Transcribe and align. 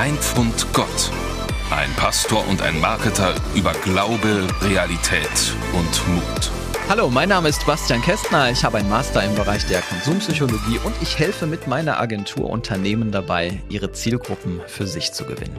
Ein 0.00 0.16
Pfund 0.16 0.66
Gott. 0.72 1.10
Ein 1.70 1.92
Pastor 1.94 2.42
und 2.48 2.62
ein 2.62 2.80
Marketer 2.80 3.34
über 3.54 3.72
Glaube, 3.84 4.46
Realität 4.62 5.54
und 5.74 6.08
Mut. 6.14 6.50
Hallo, 6.88 7.10
mein 7.10 7.28
Name 7.28 7.50
ist 7.50 7.66
Bastian 7.66 8.00
Kästner. 8.00 8.50
Ich 8.50 8.64
habe 8.64 8.78
einen 8.78 8.88
Master 8.88 9.22
im 9.22 9.34
Bereich 9.34 9.66
der 9.66 9.82
Konsumpsychologie 9.82 10.80
und 10.84 10.94
ich 11.02 11.18
helfe 11.18 11.46
mit 11.46 11.66
meiner 11.66 12.00
Agentur 12.00 12.48
Unternehmen 12.48 13.12
dabei, 13.12 13.60
ihre 13.68 13.92
Zielgruppen 13.92 14.62
für 14.66 14.86
sich 14.86 15.12
zu 15.12 15.26
gewinnen. 15.26 15.58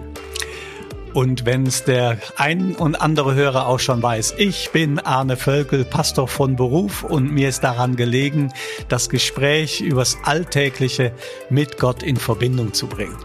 Und 1.13 1.45
wenn 1.45 1.67
es 1.67 1.83
der 1.83 2.17
ein 2.37 2.73
und 2.73 2.95
andere 2.95 3.35
Hörer 3.35 3.67
auch 3.67 3.79
schon 3.79 4.01
weiß, 4.01 4.33
ich 4.39 4.71
bin 4.71 4.97
Arne 4.97 5.37
Völkel, 5.37 5.85
Pastor 5.85 6.27
von 6.27 6.55
Beruf 6.55 7.03
und 7.03 7.31
mir 7.31 7.47
ist 7.47 7.63
daran 7.63 7.95
gelegen, 7.95 8.51
das 8.87 9.07
Gespräch 9.07 9.81
übers 9.81 10.17
Alltägliche 10.23 11.13
mit 11.51 11.77
Gott 11.77 12.01
in 12.01 12.17
Verbindung 12.17 12.73
zu 12.73 12.87
bringen. 12.87 13.17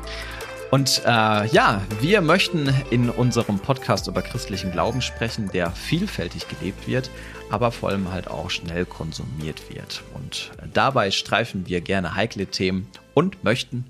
Und 0.70 1.02
äh, 1.06 1.46
ja, 1.46 1.80
wir 2.00 2.20
möchten 2.20 2.68
in 2.90 3.08
unserem 3.08 3.58
Podcast 3.58 4.08
über 4.08 4.22
christlichen 4.22 4.72
Glauben 4.72 5.00
sprechen, 5.00 5.48
der 5.52 5.70
vielfältig 5.70 6.48
gelebt 6.48 6.88
wird, 6.88 7.10
aber 7.50 7.70
vor 7.70 7.90
allem 7.90 8.10
halt 8.10 8.28
auch 8.28 8.50
schnell 8.50 8.84
konsumiert 8.84 9.62
wird. 9.72 10.02
Und 10.14 10.50
dabei 10.74 11.10
streifen 11.12 11.68
wir 11.68 11.80
gerne 11.80 12.16
heikle 12.16 12.46
Themen 12.46 12.88
und 13.14 13.44
möchten 13.44 13.84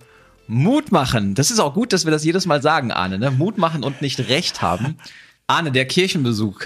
Mut 0.48 0.92
machen. 0.92 1.34
Das 1.34 1.50
ist 1.50 1.58
auch 1.58 1.74
gut, 1.74 1.92
dass 1.92 2.04
wir 2.04 2.12
das 2.12 2.24
jedes 2.24 2.46
Mal 2.46 2.62
sagen, 2.62 2.92
Arne. 2.92 3.18
Ne? 3.18 3.30
Mut 3.30 3.58
machen 3.58 3.82
und 3.82 4.02
nicht 4.02 4.28
Recht 4.28 4.62
haben. 4.62 4.98
Arne, 5.48 5.70
der 5.70 5.86
Kirchenbesuch. 5.86 6.58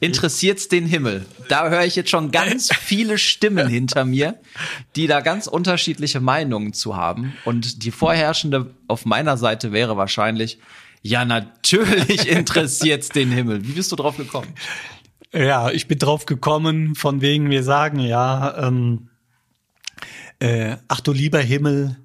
Interessiert's 0.00 0.66
den 0.66 0.84
Himmel? 0.84 1.24
Da 1.48 1.68
höre 1.68 1.84
ich 1.84 1.94
jetzt 1.94 2.10
schon 2.10 2.32
ganz 2.32 2.74
viele 2.80 3.18
Stimmen 3.18 3.68
hinter 3.68 4.04
mir, 4.04 4.40
die 4.96 5.06
da 5.06 5.20
ganz 5.20 5.46
unterschiedliche 5.46 6.18
Meinungen 6.18 6.72
zu 6.72 6.96
haben. 6.96 7.34
Und 7.44 7.84
die 7.84 7.92
vorherrschende 7.92 8.74
auf 8.88 9.04
meiner 9.04 9.36
Seite 9.36 9.70
wäre 9.70 9.96
wahrscheinlich, 9.96 10.58
ja, 11.02 11.24
natürlich 11.24 12.26
interessiert's 12.28 13.10
den 13.10 13.30
Himmel. 13.30 13.64
Wie 13.64 13.72
bist 13.72 13.92
du 13.92 13.96
drauf 13.96 14.16
gekommen? 14.16 14.52
Ja, 15.32 15.70
ich 15.70 15.86
bin 15.86 15.98
drauf 15.98 16.26
gekommen, 16.26 16.96
von 16.96 17.20
wegen 17.20 17.48
wir 17.48 17.62
sagen, 17.62 18.00
ja, 18.00 18.66
ähm, 18.66 19.08
äh, 20.40 20.78
ach 20.88 21.00
du 21.00 21.12
lieber 21.12 21.38
Himmel, 21.38 21.96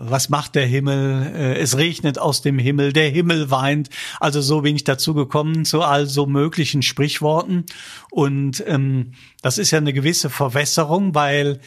was 0.00 0.28
macht 0.28 0.54
der 0.54 0.66
Himmel? 0.66 1.32
Äh, 1.34 1.58
es 1.58 1.76
regnet 1.76 2.18
aus 2.18 2.40
dem 2.40 2.58
Himmel, 2.58 2.92
der 2.92 3.10
Himmel 3.10 3.50
weint. 3.50 3.90
Also 4.20 4.40
so 4.40 4.62
bin 4.62 4.76
ich 4.76 4.84
dazu 4.84 5.12
gekommen 5.12 5.64
zu 5.64 5.82
all 5.82 6.06
so 6.06 6.26
möglichen 6.26 6.82
Sprichworten. 6.82 7.66
Und 8.10 8.62
ähm, 8.66 9.12
das 9.42 9.58
ist 9.58 9.72
ja 9.72 9.78
eine 9.78 9.92
gewisse 9.92 10.30
Verwässerung, 10.30 11.14
weil 11.14 11.60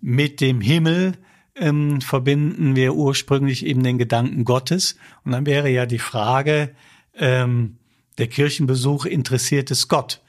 mit 0.00 0.40
dem 0.40 0.60
Himmel 0.60 1.14
ähm, 1.56 2.00
verbinden 2.00 2.76
wir 2.76 2.94
ursprünglich 2.94 3.64
eben 3.64 3.82
den 3.82 3.98
Gedanken 3.98 4.44
Gottes. 4.44 4.96
Und 5.24 5.32
dann 5.32 5.46
wäre 5.46 5.70
ja 5.70 5.86
die 5.86 5.98
Frage, 5.98 6.74
ähm, 7.16 7.78
der 8.18 8.28
Kirchenbesuch 8.28 9.06
interessiert 9.06 9.70
es 9.70 9.88
Gott. 9.88 10.20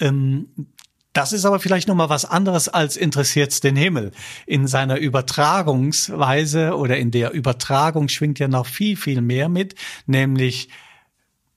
Ähm, 0.00 0.48
das 1.12 1.32
ist 1.32 1.44
aber 1.44 1.60
vielleicht 1.60 1.88
noch 1.88 1.94
mal 1.94 2.08
was 2.08 2.24
anderes 2.24 2.68
als 2.68 2.96
interessiert's 2.96 3.60
den 3.60 3.76
Himmel. 3.76 4.12
In 4.46 4.66
seiner 4.66 4.96
Übertragungsweise 4.96 6.76
oder 6.76 6.96
in 6.96 7.10
der 7.10 7.32
Übertragung 7.32 8.08
schwingt 8.08 8.38
ja 8.38 8.48
noch 8.48 8.66
viel, 8.66 8.96
viel 8.96 9.20
mehr 9.20 9.48
mit, 9.48 9.74
nämlich 10.06 10.68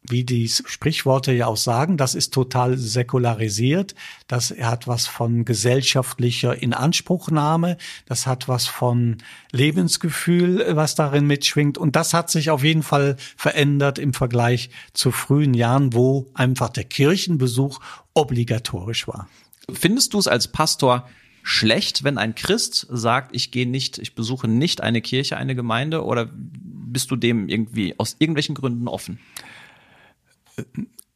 wie 0.09 0.23
die 0.23 0.47
Sprichworte 0.47 1.31
ja 1.31 1.47
auch 1.47 1.57
sagen, 1.57 1.97
das 1.97 2.15
ist 2.15 2.33
total 2.33 2.77
säkularisiert. 2.77 3.95
Das 4.27 4.51
hat 4.51 4.87
was 4.87 5.07
von 5.07 5.45
gesellschaftlicher 5.45 6.61
Inanspruchnahme. 6.61 7.77
Das 8.05 8.27
hat 8.27 8.47
was 8.47 8.67
von 8.67 9.17
Lebensgefühl, 9.51 10.75
was 10.75 10.95
darin 10.95 11.25
mitschwingt. 11.25 11.77
Und 11.77 11.95
das 11.95 12.13
hat 12.13 12.29
sich 12.29 12.51
auf 12.51 12.63
jeden 12.63 12.83
Fall 12.83 13.15
verändert 13.35 13.97
im 13.97 14.13
Vergleich 14.13 14.69
zu 14.93 15.11
frühen 15.11 15.53
Jahren, 15.53 15.93
wo 15.93 16.27
einfach 16.33 16.69
der 16.69 16.83
Kirchenbesuch 16.83 17.79
obligatorisch 18.13 19.07
war. 19.07 19.27
Findest 19.71 20.13
du 20.13 20.19
es 20.19 20.27
als 20.27 20.47
Pastor 20.47 21.07
schlecht, 21.43 22.03
wenn 22.03 22.17
ein 22.17 22.33
Christ 22.35 22.87
sagt, 22.89 23.35
ich 23.35 23.51
gehe 23.51 23.67
nicht, 23.67 23.99
ich 23.99 24.15
besuche 24.15 24.47
nicht 24.47 24.81
eine 24.81 25.01
Kirche, 25.01 25.37
eine 25.37 25.55
Gemeinde, 25.55 26.03
oder 26.03 26.27
bist 26.33 27.11
du 27.11 27.15
dem 27.15 27.47
irgendwie 27.49 27.93
aus 27.99 28.15
irgendwelchen 28.19 28.55
Gründen 28.55 28.87
offen? 28.87 29.19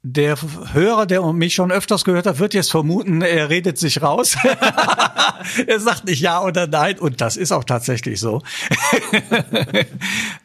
Der 0.04 0.38
Hörer, 0.74 1.06
der 1.06 1.34
mich 1.34 1.56
schon 1.56 1.72
öfters 1.72 2.06
gehört 2.06 2.26
hat, 2.26 2.40
wird 2.40 2.54
jetzt 2.54 2.72
vermuten, 2.72 3.22
er 3.22 3.50
redet 3.50 3.78
sich 3.78 4.02
raus. 4.02 4.38
er 5.68 5.80
sagt 5.80 6.06
nicht 6.06 6.22
ja 6.22 6.42
oder 6.44 6.68
nein. 6.68 7.00
Und 7.00 7.22
das 7.22 7.36
ist 7.36 7.52
auch 7.52 7.64
tatsächlich 7.64 8.20
so. 8.20 8.42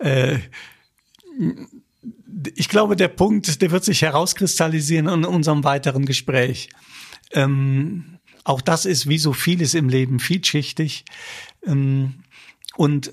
Äh, 0.01 0.39
ich 2.57 2.69
glaube, 2.69 2.97
der 2.97 3.09
Punkt, 3.09 3.63
der 3.63 3.71
wird 3.71 3.85
sich 3.85 4.03
herauskristallisieren 4.03 5.09
in 5.09 5.25
unserem 5.25 5.65
weiteren 5.65 6.05
Gespräch. 6.05 6.69
Ähm, 7.35 8.19
auch 8.45 8.61
das 8.61 8.85
ist 8.85 9.09
wie 9.09 9.19
so 9.19 9.33
vieles 9.33 9.75
im 9.75 9.89
Leben 9.89 10.21
vielschichtig. 10.21 11.05
Ähm, 11.67 12.25
und 12.77 13.13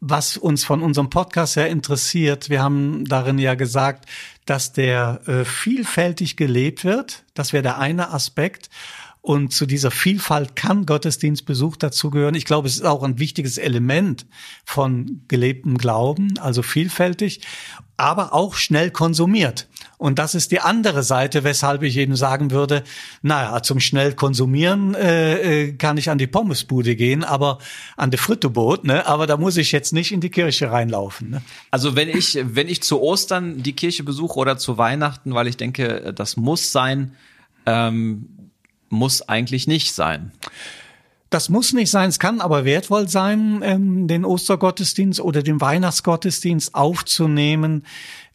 was 0.00 0.36
uns 0.36 0.64
von 0.64 0.82
unserem 0.82 1.10
Podcast 1.10 1.54
sehr 1.54 1.68
interessiert, 1.68 2.50
wir 2.50 2.62
haben 2.62 3.04
darin 3.04 3.38
ja 3.38 3.54
gesagt, 3.54 4.08
dass 4.46 4.72
der 4.72 5.20
äh, 5.26 5.44
vielfältig 5.44 6.36
gelebt 6.36 6.84
wird. 6.84 7.24
Das 7.34 7.52
wäre 7.52 7.62
der 7.62 7.78
eine 7.78 8.10
Aspekt. 8.10 8.70
Und 9.28 9.52
zu 9.52 9.66
dieser 9.66 9.90
Vielfalt 9.90 10.56
kann 10.56 10.86
Gottesdienstbesuch 10.86 11.76
dazugehören. 11.76 12.34
Ich 12.34 12.46
glaube, 12.46 12.66
es 12.66 12.76
ist 12.76 12.86
auch 12.86 13.02
ein 13.02 13.18
wichtiges 13.18 13.58
Element 13.58 14.24
von 14.64 15.20
gelebtem 15.28 15.76
Glauben, 15.76 16.38
also 16.40 16.62
vielfältig, 16.62 17.42
aber 17.98 18.32
auch 18.32 18.54
schnell 18.54 18.90
konsumiert. 18.90 19.68
Und 19.98 20.18
das 20.18 20.34
ist 20.34 20.50
die 20.50 20.60
andere 20.60 21.02
Seite, 21.02 21.44
weshalb 21.44 21.82
ich 21.82 21.98
eben 21.98 22.16
sagen 22.16 22.52
würde, 22.52 22.84
naja, 23.20 23.62
zum 23.62 23.80
schnell 23.80 24.14
konsumieren 24.14 24.94
äh, 24.94 25.66
äh 25.66 25.72
kann 25.74 25.98
ich 25.98 26.08
an 26.08 26.16
die 26.16 26.26
Pommesbude 26.26 26.96
gehen, 26.96 27.22
aber 27.22 27.58
an 27.98 28.10
die 28.10 28.16
Fritteboot, 28.16 28.84
ne? 28.84 29.06
aber 29.06 29.26
da 29.26 29.36
muss 29.36 29.58
ich 29.58 29.72
jetzt 29.72 29.92
nicht 29.92 30.10
in 30.10 30.22
die 30.22 30.30
Kirche 30.30 30.70
reinlaufen. 30.70 31.28
Ne? 31.28 31.42
Also 31.70 31.94
wenn 31.94 32.08
ich, 32.08 32.38
wenn 32.42 32.66
ich 32.66 32.82
zu 32.82 33.02
Ostern 33.02 33.62
die 33.62 33.74
Kirche 33.74 34.04
besuche 34.04 34.38
oder 34.38 34.56
zu 34.56 34.78
Weihnachten, 34.78 35.34
weil 35.34 35.48
ich 35.48 35.58
denke, 35.58 36.14
das 36.14 36.38
muss 36.38 36.72
sein, 36.72 37.12
ähm, 37.66 38.37
muss 38.88 39.28
eigentlich 39.28 39.66
nicht 39.66 39.94
sein. 39.94 40.32
Das 41.30 41.50
muss 41.50 41.74
nicht 41.74 41.90
sein, 41.90 42.08
es 42.08 42.18
kann 42.18 42.40
aber 42.40 42.64
wertvoll 42.64 43.08
sein, 43.08 43.60
ähm, 43.62 44.08
den 44.08 44.24
Ostergottesdienst 44.24 45.20
oder 45.20 45.42
den 45.42 45.60
Weihnachtsgottesdienst 45.60 46.74
aufzunehmen. 46.74 47.84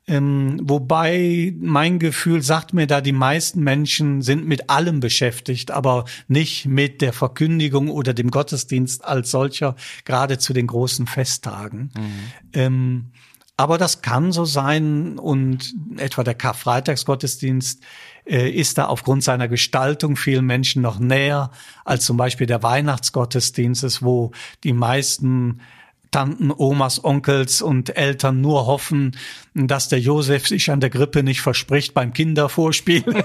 Ähm, 0.05 0.59
wobei 0.61 1.53
mein 1.59 1.97
Gefühl 1.97 2.41
sagt 2.41 2.73
mir 2.73 2.87
da, 2.87 2.99
die 2.99 3.13
meisten 3.13 3.63
Menschen 3.63 4.21
sind 4.21 4.45
mit 4.45 4.69
allem 4.69 4.99
beschäftigt, 4.99 5.71
aber 5.71 6.05
nicht 6.27 6.65
mit 6.65 7.01
der 7.01 7.13
Verkündigung 7.13 7.89
oder 7.89 8.13
dem 8.13 8.29
Gottesdienst 8.29 9.05
als 9.05 9.31
solcher, 9.31 9.75
gerade 10.03 10.37
zu 10.37 10.51
den 10.51 10.67
großen 10.67 11.07
Festtagen. 11.07 11.91
Mhm. 11.95 12.31
Ähm, 12.51 13.05
aber 13.55 13.77
das 13.77 14.01
kann 14.01 14.31
so 14.31 14.45
sein 14.45 15.17
und 15.17 15.73
etwa 15.97 16.23
der 16.23 16.35
Karfreitagsgottesdienst 16.35 17.81
äh, 18.25 18.49
ist 18.49 18.77
da 18.77 18.85
aufgrund 18.85 19.23
seiner 19.23 19.47
Gestaltung 19.47 20.15
vielen 20.15 20.45
Menschen 20.45 20.81
noch 20.81 20.99
näher 20.99 21.51
als 21.85 22.05
zum 22.05 22.17
Beispiel 22.17 22.47
der 22.47 22.63
Weihnachtsgottesdienst, 22.63 24.03
wo 24.03 24.31
die 24.63 24.73
meisten 24.73 25.59
Tanten, 26.13 26.51
Omas, 26.55 27.03
Onkels 27.03 27.61
und 27.61 27.97
Eltern 27.97 28.39
nur 28.39 28.67
hoffen, 28.67 29.17
dass 29.55 29.89
der 29.89 29.99
Josef 29.99 30.47
sich 30.47 30.71
an 30.71 30.79
der 30.79 30.91
Grippe 30.91 31.23
nicht 31.23 31.41
verspricht 31.41 31.93
beim 31.95 32.13
Kindervorspiel. 32.13 33.03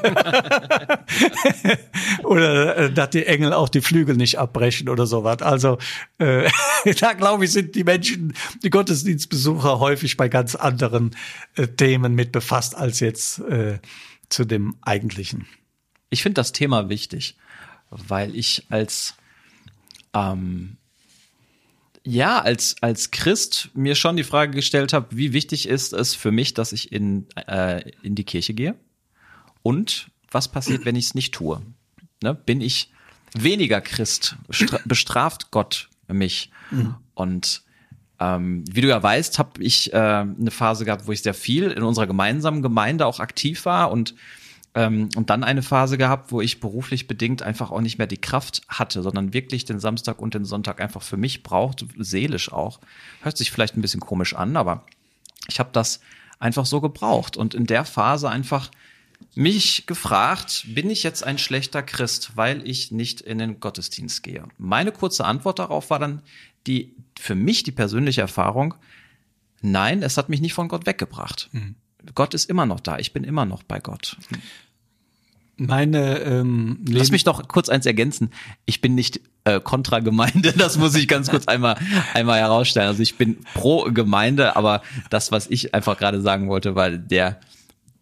oder 2.24 2.76
äh, 2.76 2.92
dass 2.92 3.10
die 3.10 3.26
Engel 3.26 3.52
auch 3.52 3.68
die 3.68 3.82
Flügel 3.82 4.16
nicht 4.16 4.38
abbrechen 4.38 4.88
oder 4.88 5.06
sowas. 5.06 5.42
Also 5.42 5.76
äh, 6.18 6.48
da 6.98 7.12
glaube 7.12 7.44
ich, 7.44 7.52
sind 7.52 7.74
die 7.74 7.84
Menschen, 7.84 8.32
die 8.62 8.70
Gottesdienstbesucher 8.70 9.78
häufig 9.78 10.16
bei 10.16 10.28
ganz 10.28 10.54
anderen 10.54 11.14
äh, 11.56 11.68
Themen 11.68 12.14
mit 12.14 12.32
befasst 12.32 12.74
als 12.74 13.00
jetzt 13.00 13.40
äh, 13.40 13.78
zu 14.28 14.44
dem 14.44 14.76
eigentlichen. 14.82 15.46
Ich 16.10 16.22
finde 16.22 16.34
das 16.34 16.52
Thema 16.52 16.88
wichtig, 16.88 17.36
weil 17.90 18.34
ich 18.34 18.66
als 18.70 19.14
ähm, 20.14 20.76
ja, 22.04 22.40
als, 22.40 22.76
als 22.80 23.10
Christ 23.10 23.68
mir 23.74 23.94
schon 23.94 24.16
die 24.16 24.24
Frage 24.24 24.52
gestellt 24.52 24.94
habe, 24.94 25.14
wie 25.14 25.34
wichtig 25.34 25.68
ist 25.68 25.92
es 25.92 26.14
für 26.14 26.30
mich, 26.30 26.54
dass 26.54 26.72
ich 26.72 26.90
in, 26.90 27.26
äh, 27.46 27.90
in 28.02 28.14
die 28.14 28.24
Kirche 28.24 28.54
gehe? 28.54 28.76
Und 29.62 30.08
was 30.30 30.48
passiert, 30.48 30.86
wenn 30.86 30.96
ich 30.96 31.06
es 31.06 31.14
nicht 31.14 31.34
tue? 31.34 31.60
Ne? 32.22 32.34
Bin 32.34 32.62
ich 32.62 32.90
weniger 33.34 33.82
Christ? 33.82 34.36
Bestraft 34.86 35.50
Gott 35.50 35.90
mich? 36.06 36.50
Mhm. 36.70 36.94
Und 37.12 37.62
ähm, 38.20 38.64
wie 38.70 38.80
du 38.80 38.88
ja 38.88 39.02
weißt, 39.02 39.38
habe 39.38 39.62
ich 39.62 39.92
äh, 39.92 39.96
eine 39.96 40.50
Phase 40.50 40.84
gehabt, 40.84 41.06
wo 41.06 41.12
ich 41.12 41.22
sehr 41.22 41.34
viel 41.34 41.70
in 41.70 41.82
unserer 41.82 42.06
gemeinsamen 42.06 42.62
Gemeinde 42.62 43.06
auch 43.06 43.20
aktiv 43.20 43.64
war 43.64 43.90
und 43.90 44.14
ähm, 44.74 45.08
und 45.16 45.30
dann 45.30 45.44
eine 45.44 45.62
Phase 45.62 45.96
gehabt, 45.98 46.30
wo 46.30 46.40
ich 46.40 46.60
beruflich 46.60 47.06
bedingt 47.06 47.42
einfach 47.42 47.70
auch 47.70 47.80
nicht 47.80 47.98
mehr 47.98 48.06
die 48.06 48.20
Kraft 48.20 48.62
hatte, 48.68 49.02
sondern 49.02 49.32
wirklich 49.32 49.64
den 49.64 49.80
Samstag 49.80 50.20
und 50.20 50.34
den 50.34 50.44
Sonntag 50.44 50.80
einfach 50.80 51.02
für 51.02 51.16
mich 51.16 51.42
braucht, 51.42 51.86
seelisch 51.96 52.52
auch. 52.52 52.78
Hört 53.22 53.38
sich 53.38 53.50
vielleicht 53.50 53.76
ein 53.76 53.80
bisschen 53.82 54.00
komisch 54.00 54.34
an, 54.34 54.56
aber 54.56 54.84
ich 55.48 55.58
habe 55.58 55.70
das 55.72 56.00
einfach 56.38 56.66
so 56.66 56.80
gebraucht 56.80 57.36
und 57.36 57.54
in 57.54 57.66
der 57.66 57.84
Phase 57.84 58.28
einfach 58.28 58.70
mich 59.34 59.86
gefragt, 59.86 60.64
bin 60.68 60.90
ich 60.90 61.02
jetzt 61.02 61.24
ein 61.24 61.38
schlechter 61.38 61.82
Christ, 61.82 62.32
weil 62.36 62.66
ich 62.66 62.92
nicht 62.92 63.20
in 63.20 63.38
den 63.38 63.60
Gottesdienst 63.60 64.22
gehe? 64.22 64.44
Meine 64.58 64.92
kurze 64.92 65.24
Antwort 65.24 65.58
darauf 65.58 65.90
war 65.90 65.98
dann 65.98 66.22
die, 66.66 66.94
für 67.18 67.34
mich 67.34 67.62
die 67.62 67.72
persönliche 67.72 68.20
Erfahrung, 68.20 68.74
nein, 69.60 70.02
es 70.02 70.16
hat 70.16 70.28
mich 70.28 70.40
nicht 70.40 70.54
von 70.54 70.68
Gott 70.68 70.86
weggebracht. 70.86 71.48
Mhm. 71.52 71.74
Gott 72.14 72.34
ist 72.34 72.48
immer 72.48 72.66
noch 72.66 72.80
da, 72.80 72.98
ich 72.98 73.12
bin 73.12 73.24
immer 73.24 73.44
noch 73.44 73.62
bei 73.62 73.80
Gott. 73.80 74.16
Meine 75.56 76.20
ähm, 76.20 76.84
Lass 76.88 77.10
mich 77.10 77.24
doch 77.24 77.48
kurz 77.48 77.68
eins 77.68 77.84
ergänzen. 77.84 78.30
Ich 78.64 78.80
bin 78.80 78.94
nicht 78.94 79.20
äh, 79.42 79.60
kontra 79.60 79.98
Gemeinde, 79.98 80.52
das 80.52 80.78
muss 80.78 80.94
ich 80.94 81.08
ganz 81.08 81.30
kurz 81.30 81.48
einmal 81.48 81.76
einmal 82.14 82.38
herausstellen. 82.38 82.86
Also 82.86 83.02
ich 83.02 83.16
bin 83.16 83.38
pro 83.54 83.84
Gemeinde, 83.84 84.54
aber 84.54 84.82
das, 85.10 85.32
was 85.32 85.48
ich 85.48 85.74
einfach 85.74 85.98
gerade 85.98 86.20
sagen 86.20 86.48
wollte, 86.48 86.76
weil 86.76 86.98
der 86.98 87.40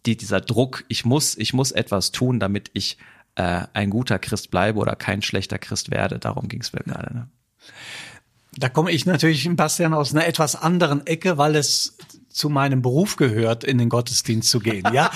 die, 0.04 0.16
dieser 0.16 0.40
Druck, 0.40 0.84
ich 0.88 1.04
muss, 1.04 1.36
ich 1.36 1.52
muss 1.52 1.72
etwas 1.72 2.12
tun, 2.12 2.38
damit 2.38 2.70
ich 2.74 2.96
äh, 3.34 3.62
ein 3.72 3.90
guter 3.90 4.18
Christ 4.18 4.50
bleibe 4.50 4.78
oder 4.78 4.94
kein 4.94 5.22
schlechter 5.22 5.58
Christ 5.58 5.90
werde. 5.90 6.18
Darum 6.18 6.48
ging 6.48 6.60
es 6.60 6.72
mir 6.72 6.80
gerade. 6.80 7.14
Ne? 7.14 7.28
Da 8.58 8.68
komme 8.68 8.90
ich 8.90 9.06
natürlich, 9.06 9.48
Bastian, 9.54 9.94
aus 9.94 10.12
einer 10.12 10.26
etwas 10.26 10.56
anderen 10.56 11.06
Ecke, 11.06 11.36
weil 11.36 11.56
es 11.56 11.96
zu 12.36 12.50
meinem 12.50 12.82
Beruf 12.82 13.16
gehört, 13.16 13.64
in 13.64 13.78
den 13.78 13.88
Gottesdienst 13.88 14.50
zu 14.50 14.60
gehen. 14.60 14.86
Ja, 14.92 15.10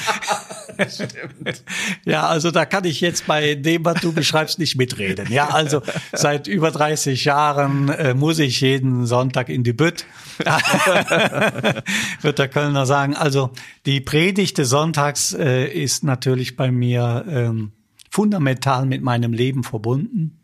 ja, 2.07 2.27
also 2.27 2.51
da 2.51 2.65
kann 2.65 2.85
ich 2.85 3.03
jetzt 3.03 3.27
bei 3.27 3.57
dem, 3.57 3.85
was 3.85 4.01
du 4.01 4.13
beschreibst, 4.13 4.59
nicht 4.59 4.77
mitreden. 4.77 5.31
Ja, 5.31 5.49
also 5.49 5.83
seit 6.13 6.47
über 6.47 6.71
30 6.71 7.25
Jahren 7.27 7.91
äh, 7.91 8.15
muss 8.15 8.39
ich 8.39 8.63
jeden 8.63 9.05
Sonntag 9.05 9.51
in 9.51 9.65
die 9.65 9.75
Bütt. 9.75 10.07
Wird 12.23 12.39
der 12.39 12.49
Kölner 12.49 12.87
sagen. 12.87 13.15
Also 13.15 13.51
die 13.85 14.01
Predigt 14.01 14.57
des 14.57 14.71
Sonntags 14.71 15.35
äh, 15.35 15.67
ist 15.67 16.05
natürlich 16.05 16.57
bei 16.57 16.71
mir 16.71 17.27
ähm, 17.29 17.73
fundamental 18.11 18.87
mit 18.87 19.03
meinem 19.03 19.35
Leben 19.35 19.63
verbunden. 19.63 20.40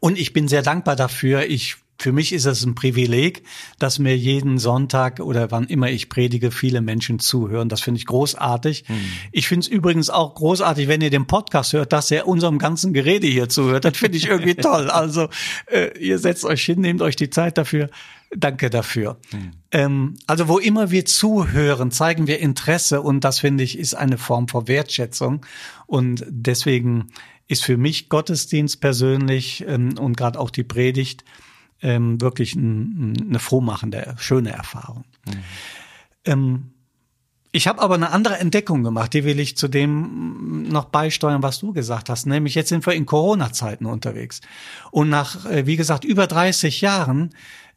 Und 0.00 0.18
ich 0.18 0.32
bin 0.32 0.48
sehr 0.48 0.62
dankbar 0.62 0.96
dafür. 0.96 1.46
Ich 1.46 1.76
für 2.00 2.12
mich 2.12 2.32
ist 2.32 2.46
es 2.46 2.64
ein 2.64 2.74
Privileg, 2.74 3.42
dass 3.78 3.98
mir 3.98 4.16
jeden 4.16 4.58
Sonntag 4.58 5.20
oder 5.20 5.50
wann 5.50 5.66
immer 5.66 5.90
ich 5.90 6.08
predige, 6.08 6.50
viele 6.50 6.80
Menschen 6.80 7.18
zuhören. 7.18 7.68
Das 7.68 7.82
finde 7.82 7.98
ich 7.98 8.06
großartig. 8.06 8.88
Mhm. 8.88 8.94
Ich 9.32 9.48
finde 9.48 9.64
es 9.64 9.68
übrigens 9.68 10.08
auch 10.08 10.34
großartig, 10.34 10.88
wenn 10.88 11.02
ihr 11.02 11.10
den 11.10 11.26
Podcast 11.26 11.74
hört, 11.74 11.92
dass 11.92 12.10
er 12.10 12.26
unserem 12.26 12.58
ganzen 12.58 12.94
Gerede 12.94 13.26
hier 13.26 13.50
zuhört. 13.50 13.84
Das 13.84 13.98
finde 13.98 14.16
ich 14.16 14.28
irgendwie 14.28 14.54
toll. 14.56 14.90
Also 14.90 15.28
äh, 15.66 15.90
ihr 15.98 16.18
setzt 16.18 16.46
euch 16.46 16.64
hin, 16.64 16.80
nehmt 16.80 17.02
euch 17.02 17.16
die 17.16 17.28
Zeit 17.28 17.58
dafür. 17.58 17.90
Danke 18.34 18.70
dafür. 18.70 19.18
Mhm. 19.32 19.50
Ähm, 19.70 20.16
also 20.26 20.48
wo 20.48 20.58
immer 20.58 20.90
wir 20.90 21.04
zuhören, 21.04 21.90
zeigen 21.90 22.26
wir 22.26 22.38
Interesse 22.38 23.02
und 23.02 23.24
das 23.24 23.40
finde 23.40 23.62
ich 23.62 23.78
ist 23.78 23.94
eine 23.94 24.16
Form 24.16 24.48
von 24.48 24.68
Wertschätzung 24.68 25.44
und 25.86 26.24
deswegen 26.28 27.08
ist 27.50 27.64
für 27.64 27.76
mich 27.76 28.08
Gottesdienst 28.08 28.80
persönlich 28.80 29.64
ähm, 29.66 29.98
und 29.98 30.16
gerade 30.16 30.38
auch 30.38 30.50
die 30.50 30.62
Predigt 30.62 31.24
ähm, 31.82 32.20
wirklich 32.20 32.54
ein, 32.54 33.26
eine 33.28 33.38
frohmachende, 33.40 34.14
schöne 34.18 34.50
Erfahrung. 34.52 35.04
Mhm. 35.26 35.32
Ähm, 36.24 36.70
ich 37.52 37.66
habe 37.66 37.82
aber 37.82 37.96
eine 37.96 38.12
andere 38.12 38.38
Entdeckung 38.38 38.84
gemacht, 38.84 39.12
die 39.12 39.24
will 39.24 39.40
ich 39.40 39.56
zu 39.56 39.66
dem 39.66 40.68
noch 40.68 40.84
beisteuern, 40.84 41.42
was 41.42 41.58
du 41.58 41.72
gesagt 41.72 42.08
hast. 42.08 42.26
Nämlich 42.26 42.54
jetzt 42.54 42.68
sind 42.68 42.86
wir 42.86 42.92
in 42.92 43.06
Corona-Zeiten 43.06 43.86
unterwegs. 43.86 44.40
Und 44.92 45.08
nach, 45.08 45.44
äh, 45.46 45.66
wie 45.66 45.74
gesagt, 45.74 46.04
über 46.04 46.28
30 46.28 46.80
Jahren 46.80 47.30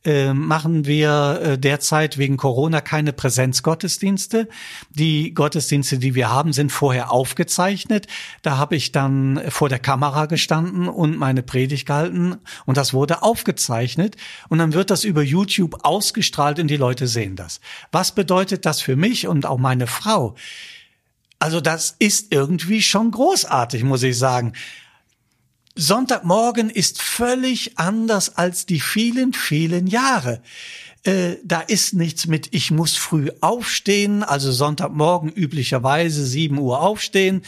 äh, 0.06 0.34
machen 0.34 0.86
wir 0.86 1.40
äh, 1.42 1.58
derzeit 1.58 2.18
wegen 2.18 2.36
Corona 2.38 2.82
keine 2.82 3.14
Präsenzgottesdienste. 3.14 4.50
Die 4.90 5.34
Gottesdienste, 5.34 5.98
die 5.98 6.14
wir 6.14 6.30
haben, 6.30 6.52
sind 6.52 6.72
vorher 6.72 7.12
aufgezeichnet. 7.12 8.08
Da 8.42 8.58
habe 8.58 8.76
ich 8.76 8.92
dann 8.92 9.42
vor 9.50 9.70
der 9.70 9.80
Kamera 9.80 10.26
gestanden 10.26 10.90
und 10.90 11.18
meine 11.18 11.42
Predigt 11.42 11.88
gehalten 11.88 12.38
und 12.66 12.78
das 12.78 12.94
wurde 12.94 13.24
aufgezeichnet 13.24 14.18
und 14.50 14.58
dann 14.58 14.74
wird 14.74 14.90
das 14.90 15.04
über 15.04 15.24
YouTube 15.24 15.86
ausgestrahlt 15.86 16.60
und 16.60 16.68
die 16.68 16.78
Leute 16.78 17.08
sehen 17.08 17.36
das. 17.36 17.62
Was 17.92 18.14
bedeutet 18.14 18.66
das 18.66 18.82
für 18.82 18.96
mich 18.96 19.28
und 19.28 19.46
auch 19.46 19.58
meine 19.58 19.88
Frau? 19.88 20.36
Also 21.40 21.60
das 21.60 21.96
ist 22.00 22.34
irgendwie 22.34 22.82
schon 22.82 23.12
großartig, 23.12 23.84
muss 23.84 24.04
ich 24.04 24.18
sagen. 24.18 24.54
Sonntagmorgen 25.76 26.70
ist 26.70 27.02
völlig 27.02 27.80
anders 27.80 28.38
als 28.38 28.66
die 28.66 28.80
vielen, 28.80 29.34
vielen 29.34 29.88
Jahre. 29.88 30.42
Äh, 31.04 31.38
da 31.44 31.62
ist 31.62 31.94
nichts 31.94 32.28
mit, 32.28 32.54
ich 32.54 32.72
muss 32.72 32.96
früh 32.96 33.30
aufstehen, 33.42 34.24
also 34.24 34.52
Sonntagmorgen 34.52 35.30
üblicherweise 35.30 36.26
7 36.26 36.58
Uhr 36.60 36.80
aufstehen, 36.80 37.42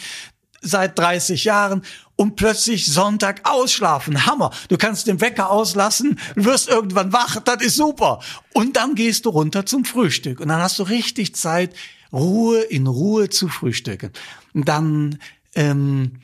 seit 0.60 0.98
30 0.98 1.44
Jahren 1.44 1.82
und 2.16 2.36
plötzlich 2.36 2.86
Sonntag 2.86 3.48
ausschlafen. 3.48 4.26
Hammer. 4.26 4.50
Du 4.68 4.76
kannst 4.76 5.06
den 5.06 5.20
Wecker 5.20 5.50
auslassen, 5.50 6.18
wirst 6.34 6.68
irgendwann 6.68 7.12
wach, 7.12 7.40
das 7.40 7.62
ist 7.62 7.76
super. 7.76 8.20
Und 8.52 8.76
dann 8.76 8.94
gehst 8.94 9.24
du 9.24 9.30
runter 9.30 9.64
zum 9.66 9.84
Frühstück 9.84 10.40
und 10.40 10.48
dann 10.48 10.60
hast 10.60 10.78
du 10.78 10.82
richtig 10.82 11.34
Zeit, 11.34 11.74
Ruhe 12.12 12.60
in 12.60 12.86
Ruhe 12.86 13.28
zu 13.28 13.48
frühstücken. 13.48 14.10
Dann 14.54 15.18
ähm, 15.54 16.20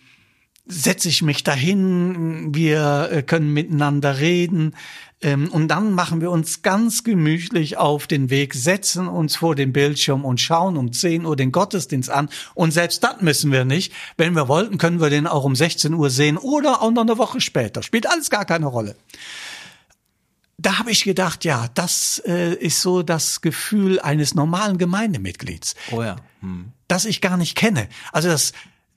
setze 0.67 1.09
ich 1.09 1.23
mich 1.23 1.43
dahin, 1.43 2.55
wir 2.55 3.09
äh, 3.11 3.23
können 3.23 3.53
miteinander 3.53 4.19
reden 4.21 4.75
ähm, 5.21 5.49
und 5.51 5.69
dann 5.69 5.93
machen 5.93 6.21
wir 6.21 6.31
uns 6.31 6.63
ganz 6.63 7.05
gemütlich 7.05 7.77
auf 7.77 8.07
den 8.07 8.31
Weg, 8.31 8.55
setzen 8.55 9.09
uns 9.09 9.37
vor 9.37 9.55
den 9.55 9.73
Bildschirm 9.73 10.25
und 10.25 10.41
schauen 10.41 10.77
um 10.77 10.93
10 10.93 11.25
Uhr 11.25 11.37
den 11.37 11.53
Gottesdienst 11.53 12.11
an 12.11 12.29
und 12.55 12.71
selbst 12.71 13.03
das 13.03 13.21
müssen 13.21 13.51
wir 13.51 13.65
nicht. 13.65 13.93
Wenn 14.17 14.35
wir 14.37 14.49
wollten, 14.49 14.79
können 14.79 15.01
wir 15.01 15.11
den 15.11 15.27
auch 15.27 15.45
um 15.45 15.57
16 15.57 15.95
Uhr 15.95 16.11
sehen 16.11 16.37
oder 16.37 16.83
auch 16.83 16.91
noch 16.91 17.03
eine 17.03 17.19
Woche 17.19 17.41
später. 17.41 17.83
Spielt 17.83 18.09
alles 18.09 18.31
gar 18.31 18.45
keine 18.45 18.67
Rolle 18.67 18.97
da 20.59 20.79
habe 20.79 20.93
ich 20.93 21.03
gedacht, 21.03 21.45
ja, 21.45 21.67
das 21.75 22.23
äh, 22.25 22.55
ist 22.55 22.83
so 22.83 23.03
das 23.03 23.41
Gefühl 23.41 23.99
eines 23.99 24.35
normalen 24.35 24.79
Gemeindemitglieds. 24.79 25.75
Oh 25.91 26.03
ja. 26.03 26.17
Hm. 26.41 26.73
Das 26.87 27.05
ich 27.05 27.21
gar 27.21 27.37
nicht 27.37 27.57
kenne. 27.57 27.89
Also 28.13 28.29
das 28.29 28.53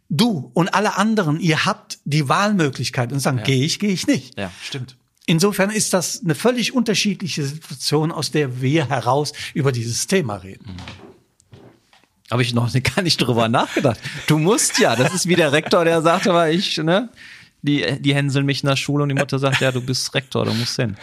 du 0.10 0.52
und 0.54 0.74
alle 0.74 0.98
anderen, 0.98 1.40
ihr 1.40 1.66
habt 1.66 2.00
die 2.06 2.30
Wahlmöglichkeit 2.30 3.12
und 3.12 3.20
sagen, 3.20 3.40
ja. 3.40 3.44
gehe 3.44 3.64
ich, 3.64 3.80
gehe 3.80 3.92
ich 3.92 4.08
nicht. 4.08 4.38
Ja, 4.38 4.52
stimmt. 4.62 4.98
Insofern 5.28 5.72
ist 5.72 5.94
das 5.94 6.22
eine 6.24 6.36
völlig 6.36 6.74
unterschiedliche 6.74 7.44
Situation, 7.44 8.12
aus 8.12 8.30
der 8.30 8.62
wir 8.62 8.90
heraus 8.90 9.34
über 9.54 9.72
dieses 9.72 10.06
Thema 10.06 10.36
reden. 10.36 10.76
Mhm. 10.76 11.06
Habe 12.32 12.42
ich 12.42 12.54
noch 12.54 12.72
gar 12.96 13.04
nicht 13.04 13.18
drüber 13.18 13.50
nachgedacht. 13.50 14.00
Du 14.28 14.38
musst 14.38 14.80
ja, 14.80 14.96
das 14.96 15.14
ist 15.14 15.28
wie 15.28 15.36
der 15.36 15.52
Rektor, 15.52 15.86
der 15.86 16.02
sagte, 16.02 16.32
aber 16.32 16.50
ich, 16.50 16.78
ne, 16.78 17.10
die, 17.62 18.00
die 18.00 18.16
hänseln 18.16 18.46
mich 18.46 18.64
in 18.64 18.70
der 18.70 18.76
Schule 18.76 19.04
und 19.04 19.10
die 19.10 19.16
Mutter 19.16 19.40
sagt, 19.40 19.62
ja, 19.62 19.72
du 19.72 19.82
bist 19.82 20.14
Rektor, 20.14 20.46
du 20.46 20.54
musst 20.54 20.76
hin. 20.76 20.96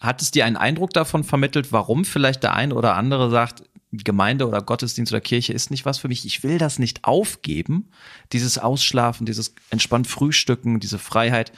Hat 0.00 0.22
es 0.22 0.30
dir 0.30 0.44
einen 0.44 0.56
Eindruck 0.56 0.90
davon 0.92 1.24
vermittelt, 1.24 1.72
warum 1.72 2.04
vielleicht 2.04 2.42
der 2.42 2.54
eine 2.54 2.74
oder 2.74 2.96
andere 2.96 3.30
sagt, 3.30 3.62
Gemeinde 3.92 4.46
oder 4.46 4.62
Gottesdienst 4.62 5.12
oder 5.12 5.20
Kirche 5.20 5.52
ist 5.52 5.70
nicht 5.70 5.84
was 5.84 5.98
für 5.98 6.08
mich. 6.08 6.24
Ich 6.24 6.42
will 6.42 6.58
das 6.58 6.78
nicht 6.78 7.04
aufgeben. 7.04 7.88
Dieses 8.32 8.58
Ausschlafen, 8.58 9.26
dieses 9.26 9.54
entspannt 9.70 10.06
Frühstücken, 10.06 10.78
diese 10.78 10.98
Freiheit. 10.98 11.52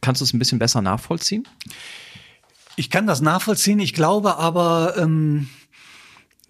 Kannst 0.00 0.20
du 0.20 0.24
es 0.24 0.32
ein 0.32 0.38
bisschen 0.38 0.60
besser 0.60 0.82
nachvollziehen? 0.82 1.46
Ich 2.76 2.90
kann 2.90 3.06
das 3.06 3.20
nachvollziehen. 3.20 3.80
Ich 3.80 3.92
glaube 3.92 4.36
aber, 4.36 4.94
ähm, 4.96 5.48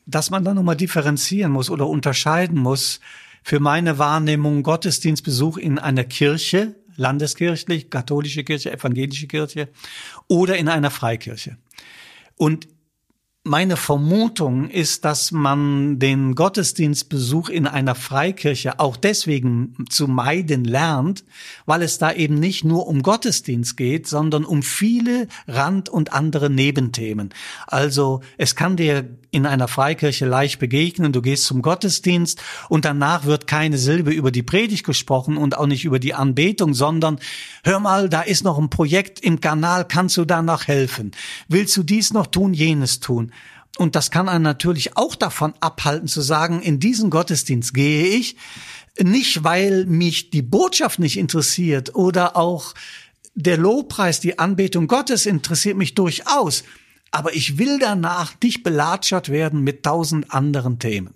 dass 0.07 0.31
man 0.31 0.45
da 0.45 0.53
nochmal 0.53 0.77
differenzieren 0.77 1.53
muss 1.53 1.71
oder 1.71 1.87
unterscheiden 1.87 2.59
muss. 2.59 3.01
Für 3.43 3.61
meine 3.61 3.99
Wahrnehmung 3.99 4.63
Gottesdienstbesuch 4.63 5.57
in 5.57 5.79
einer 5.79 6.05
Kirche, 6.05 6.77
landeskirchlich, 6.97 7.91
katholische 7.91 8.45
Kirche, 8.45 8.73
evangelische 8.73 9.27
Kirche 9.27 9.69
oder 10.29 10.59
in 10.59 10.69
einer 10.69 10.91
Freikirche. 10.91 11.57
Und 12.37 12.69
meine 13.45 13.77
Vermutung 13.77 14.71
ist, 14.71 15.05
dass 15.05 15.33
man 15.33 15.99
den 15.99 16.37
Gottesdienstbesuch 16.37 17.49
in 17.49 17.67
einer 17.67 17.97
Freikirche 17.97 18.79
auch 18.79 18.97
deswegen 18.97 19.75
zu 19.91 20.07
meiden 20.07 20.65
lernt, 20.65 21.25
weil 21.67 21.83
es 21.83 21.99
da 21.99 22.13
eben 22.13 22.37
nicht 22.37 22.65
nur 22.65 22.87
um 22.87 23.03
Gottesdienst 23.03 23.77
geht, 23.77 24.07
sondern 24.07 24.45
um 24.45 24.63
viele 24.63 25.27
Rand- 25.49 25.89
und 25.89 26.13
andere 26.13 26.51
Nebenthemen. 26.51 27.31
Also 27.67 28.21
es 28.39 28.55
kann 28.55 28.77
dir 28.77 29.09
in 29.33 29.47
einer 29.47 29.67
Freikirche 29.67 30.27
leicht 30.27 30.61
begegnen, 30.61 31.13
du 31.13 31.21
gehst 31.21 31.47
zum 31.47 31.63
Gottesdienst 31.63 32.41
und 32.69 32.85
danach 32.85 33.25
wird 33.25 33.49
keine 33.49 33.79
Silbe 33.79 34.13
über 34.13 34.31
die 34.31 34.43
Predigt 34.43 34.85
gesprochen 34.85 35.37
und 35.37 35.57
auch 35.59 35.67
nicht 35.67 35.85
über 35.85 35.99
die 35.99 36.15
Anbetung, 36.15 36.75
sondern 36.75 37.19
hör 37.65 37.81
mal, 37.81 38.09
da 38.09 38.21
ist 38.21 38.45
noch 38.45 38.59
ein 38.59 38.71
Projekt 38.71 39.19
im 39.19 39.41
Kanal, 39.41 39.89
kannst 39.89 40.17
du 40.17 40.25
da 40.25 40.43
noch 40.43 40.69
helfen? 40.69 41.11
Willst 41.49 41.77
du 41.77 41.83
dies 41.83 42.13
noch 42.13 42.29
tun, 42.29 42.55
jenes 42.55 43.01
tun? 43.01 43.32
Und 43.79 43.97
das 43.97 44.11
kann 44.11 44.29
einen 44.29 44.45
natürlich 44.45 44.97
auch 44.97 45.15
davon 45.15 45.55
abhalten 45.61 46.09
zu 46.09 46.21
sagen, 46.21 46.61
in 46.61 46.79
diesen 46.79 47.11
Gottesdienst 47.11 47.73
gehe 47.73 48.07
ich, 48.07 48.37
nicht 49.01 49.45
weil 49.45 49.87
mich 49.87 50.31
die 50.31 50.43
Botschaft 50.43 50.99
nicht 50.99 51.17
interessiert 51.17 51.95
oder 51.95 52.37
auch 52.37 52.75
der 53.35 53.57
Lobpreis, 53.57 54.21
die 54.21 54.39
Anbetung 54.39 54.89
Gottes 54.89 55.25
interessiert 55.25 55.77
mich 55.79 55.95
durchaus. 55.95 56.65
aber 57.13 57.35
ich 57.37 57.59
will 57.59 57.79
danach 57.79 58.35
nicht 58.43 58.65
belatschert 58.65 59.29
werden 59.29 59.61
mit 59.61 59.85
tausend 59.85 60.33
anderen 60.33 60.81
Themen. 60.81 61.15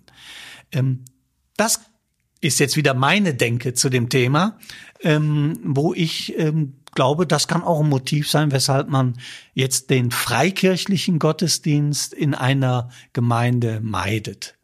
Ähm, 0.71 1.03
das 1.57 1.81
ist 2.39 2.59
jetzt 2.59 2.77
wieder 2.77 2.93
meine 2.93 3.33
Denke 3.33 3.73
zu 3.73 3.89
dem 3.89 4.07
Thema, 4.09 4.59
ähm, 5.01 5.59
wo 5.63 5.93
ich 5.93 6.37
ähm, 6.37 6.75
glaube, 6.97 7.27
das 7.27 7.47
kann 7.47 7.61
auch 7.61 7.81
ein 7.81 7.89
Motiv 7.89 8.27
sein, 8.27 8.51
weshalb 8.51 8.89
man 8.89 9.19
jetzt 9.53 9.91
den 9.91 10.09
freikirchlichen 10.09 11.19
Gottesdienst 11.19 12.11
in 12.11 12.33
einer 12.33 12.89
Gemeinde 13.13 13.81
meidet. 13.81 14.55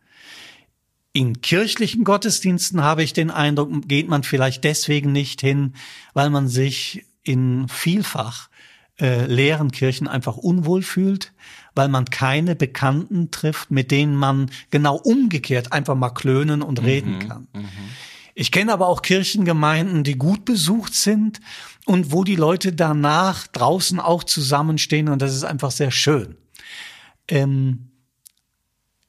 In 1.14 1.42
kirchlichen 1.42 2.04
Gottesdiensten 2.04 2.82
habe 2.82 3.04
ich 3.04 3.14
den 3.14 3.30
Eindruck, 3.30 3.88
geht 3.88 4.10
man 4.10 4.24
vielleicht 4.24 4.64
deswegen 4.64 5.12
nicht 5.12 5.42
hin, 5.42 5.76
weil 6.16 6.32
man 6.32 6.48
sich 6.48 7.06
in 7.22 7.68
vielfach 7.68 8.50
äh, 9.00 9.28
leeren 9.28 9.72
Kirchen 9.72 10.08
einfach 10.08 10.36
unwohl 10.36 10.82
fühlt, 10.82 11.34
weil 11.76 11.88
man 11.88 12.06
keine 12.06 12.56
Bekannten 12.56 13.30
trifft, 13.30 13.70
mit 13.70 13.92
denen 13.92 14.16
man 14.16 14.50
genau 14.72 14.96
umgekehrt 14.96 15.72
einfach 15.72 15.94
mal 15.94 16.10
klönen 16.10 16.64
und 16.64 16.82
mhm, 16.82 16.86
reden 16.86 17.20
kann. 17.20 17.48
Mhm. 17.54 17.70
Ich 18.36 18.52
kenne 18.52 18.74
aber 18.74 18.88
auch 18.88 19.02
Kirchengemeinden, 19.02 20.04
die 20.04 20.18
gut 20.18 20.46
besucht 20.46 20.96
sind 20.96 21.40
und 21.86 22.12
wo 22.12 22.24
die 22.24 22.36
Leute 22.36 22.74
danach 22.74 23.48
draußen 23.48 24.00
auch 24.00 24.24
zusammenstehen 24.24 25.10
und 25.10 25.22
das 25.22 25.36
ist 25.36 25.44
einfach 25.44 25.72
sehr 25.72 25.92
schön. 25.92 26.36
Ähm, 27.28 27.90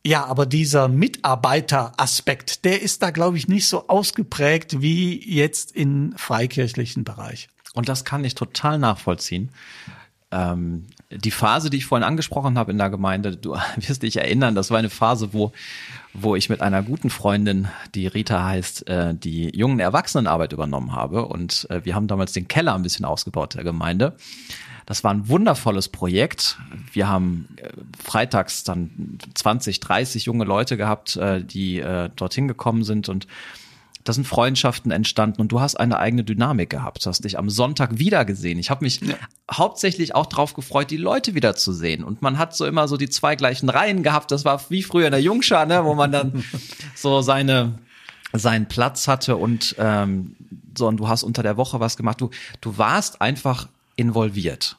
ja, 0.07 0.27
aber 0.27 0.45
dieser 0.45 0.89
Mitarbeiteraspekt, 0.89 2.67
der 2.67 2.83
ist 2.83 3.03
da, 3.03 3.11
glaube 3.11 3.39
ich, 3.39 3.49
nicht 3.49 3.67
so 3.67 3.89
ausgeprägt 3.89 4.83
wie 4.83 5.19
jetzt 5.35 5.73
im 5.75 6.13
freikirchlichen 6.17 7.05
Bereich. 7.05 7.49
Und 7.73 7.89
das 7.89 8.05
kann 8.05 8.23
ich 8.25 8.35
total 8.35 8.79
nachvollziehen. 8.79 9.51
Ähm, 10.31 10.87
die 11.11 11.31
Phase, 11.31 11.71
die 11.71 11.79
ich 11.79 11.87
vorhin 11.87 12.05
angesprochen 12.05 12.59
habe 12.59 12.71
in 12.73 12.79
der 12.79 12.91
Gemeinde, 12.91 13.37
du 13.37 13.57
wirst 13.77 14.03
dich 14.03 14.17
erinnern, 14.17 14.55
das 14.55 14.71
war 14.71 14.79
eine 14.79 14.91
Phase, 14.91 15.33
wo, 15.33 15.53
wo 16.15 16.37
ich 16.37 16.49
mit 16.49 16.61
einer 16.61 16.83
guten 16.83 17.11
Freundin, 17.11 17.69
die 17.95 18.07
Rita 18.07 18.45
heißt, 18.45 18.89
äh, 18.89 19.15
die 19.15 19.55
jungen 19.55 19.81
Erwachsenenarbeit 19.81 20.53
übernommen 20.53 20.93
habe. 20.93 21.27
Und 21.27 21.67
äh, 21.71 21.85
wir 21.85 21.95
haben 21.95 22.07
damals 22.07 22.33
den 22.33 22.47
Keller 22.47 22.75
ein 22.75 22.83
bisschen 22.83 23.05
ausgebaut 23.05 23.55
der 23.55 23.65
Gemeinde. 23.65 24.17
Das 24.87 25.03
war 25.03 25.13
ein 25.13 25.29
wundervolles 25.29 25.89
Projekt. 25.89 26.59
Wir 26.93 27.09
haben 27.09 27.49
äh, 27.57 27.69
freitags 27.99 28.63
dann 28.63 29.19
20, 29.35 29.81
30 29.81 30.27
junge 30.27 30.45
Leute 30.45 30.77
gehabt, 30.77 31.17
äh, 31.17 31.43
die 31.43 31.81
äh, 31.81 32.11
dorthin 32.15 32.47
gekommen 32.49 32.85
sind 32.85 33.09
und 33.09 33.27
da 34.05 34.13
sind 34.13 34.27
Freundschaften 34.27 34.91
entstanden 34.91 35.41
und 35.41 35.49
du 35.51 35.61
hast 35.61 35.77
eine 35.77 35.99
eigene 35.99 36.25
Dynamik 36.25 36.69
gehabt. 36.69 37.05
Du 37.05 37.09
hast 37.09 37.25
dich 37.25 37.39
am 37.39 37.49
Sonntag 37.49 37.99
wieder 37.99 38.27
gesehen. 38.27 38.59
Ich 38.59 38.69
habe 38.69 38.85
mich 38.85 39.01
ja. 39.01 39.15
hauptsächlich 39.51 40.15
auch 40.15 40.27
drauf 40.27 40.53
gefreut, 40.53 40.91
die 40.91 40.99
Leute 40.99 41.35
wiederzusehen. 41.35 42.05
Und 42.05 42.21
man 42.21 42.37
hat 42.37 42.55
so 42.55 42.67
immer 42.67 42.87
so 42.87 42.99
die 42.99 43.09
zwei 43.09 43.35
gleichen 43.35 43.71
Reihen 43.71 44.03
gehabt. 44.03 44.31
Das 44.31 44.45
war 44.45 44.61
wie 44.69 44.83
früher 44.83 45.07
in 45.07 45.13
der 45.13 45.23
Jungschar, 45.23 45.65
ne, 45.65 45.85
wo 45.87 45.95
man 45.95 46.13
dann 46.13 46.45
so 46.95 47.23
seine 47.23 47.79
seinen 48.35 48.67
Platz 48.67 49.09
hatte 49.09 49.37
und 49.37 49.77
ähm, 49.79 50.35
so 50.77 50.89
und 50.89 50.97
du 50.99 51.07
hast 51.07 51.23
unter 51.23 51.43
der 51.43 51.57
Woche 51.57 51.81
was 51.81 51.97
gemacht. 51.97 52.21
Du 52.21 52.31
du 52.61 52.77
warst 52.77 53.23
einfach 53.23 53.69
involviert. 53.97 54.77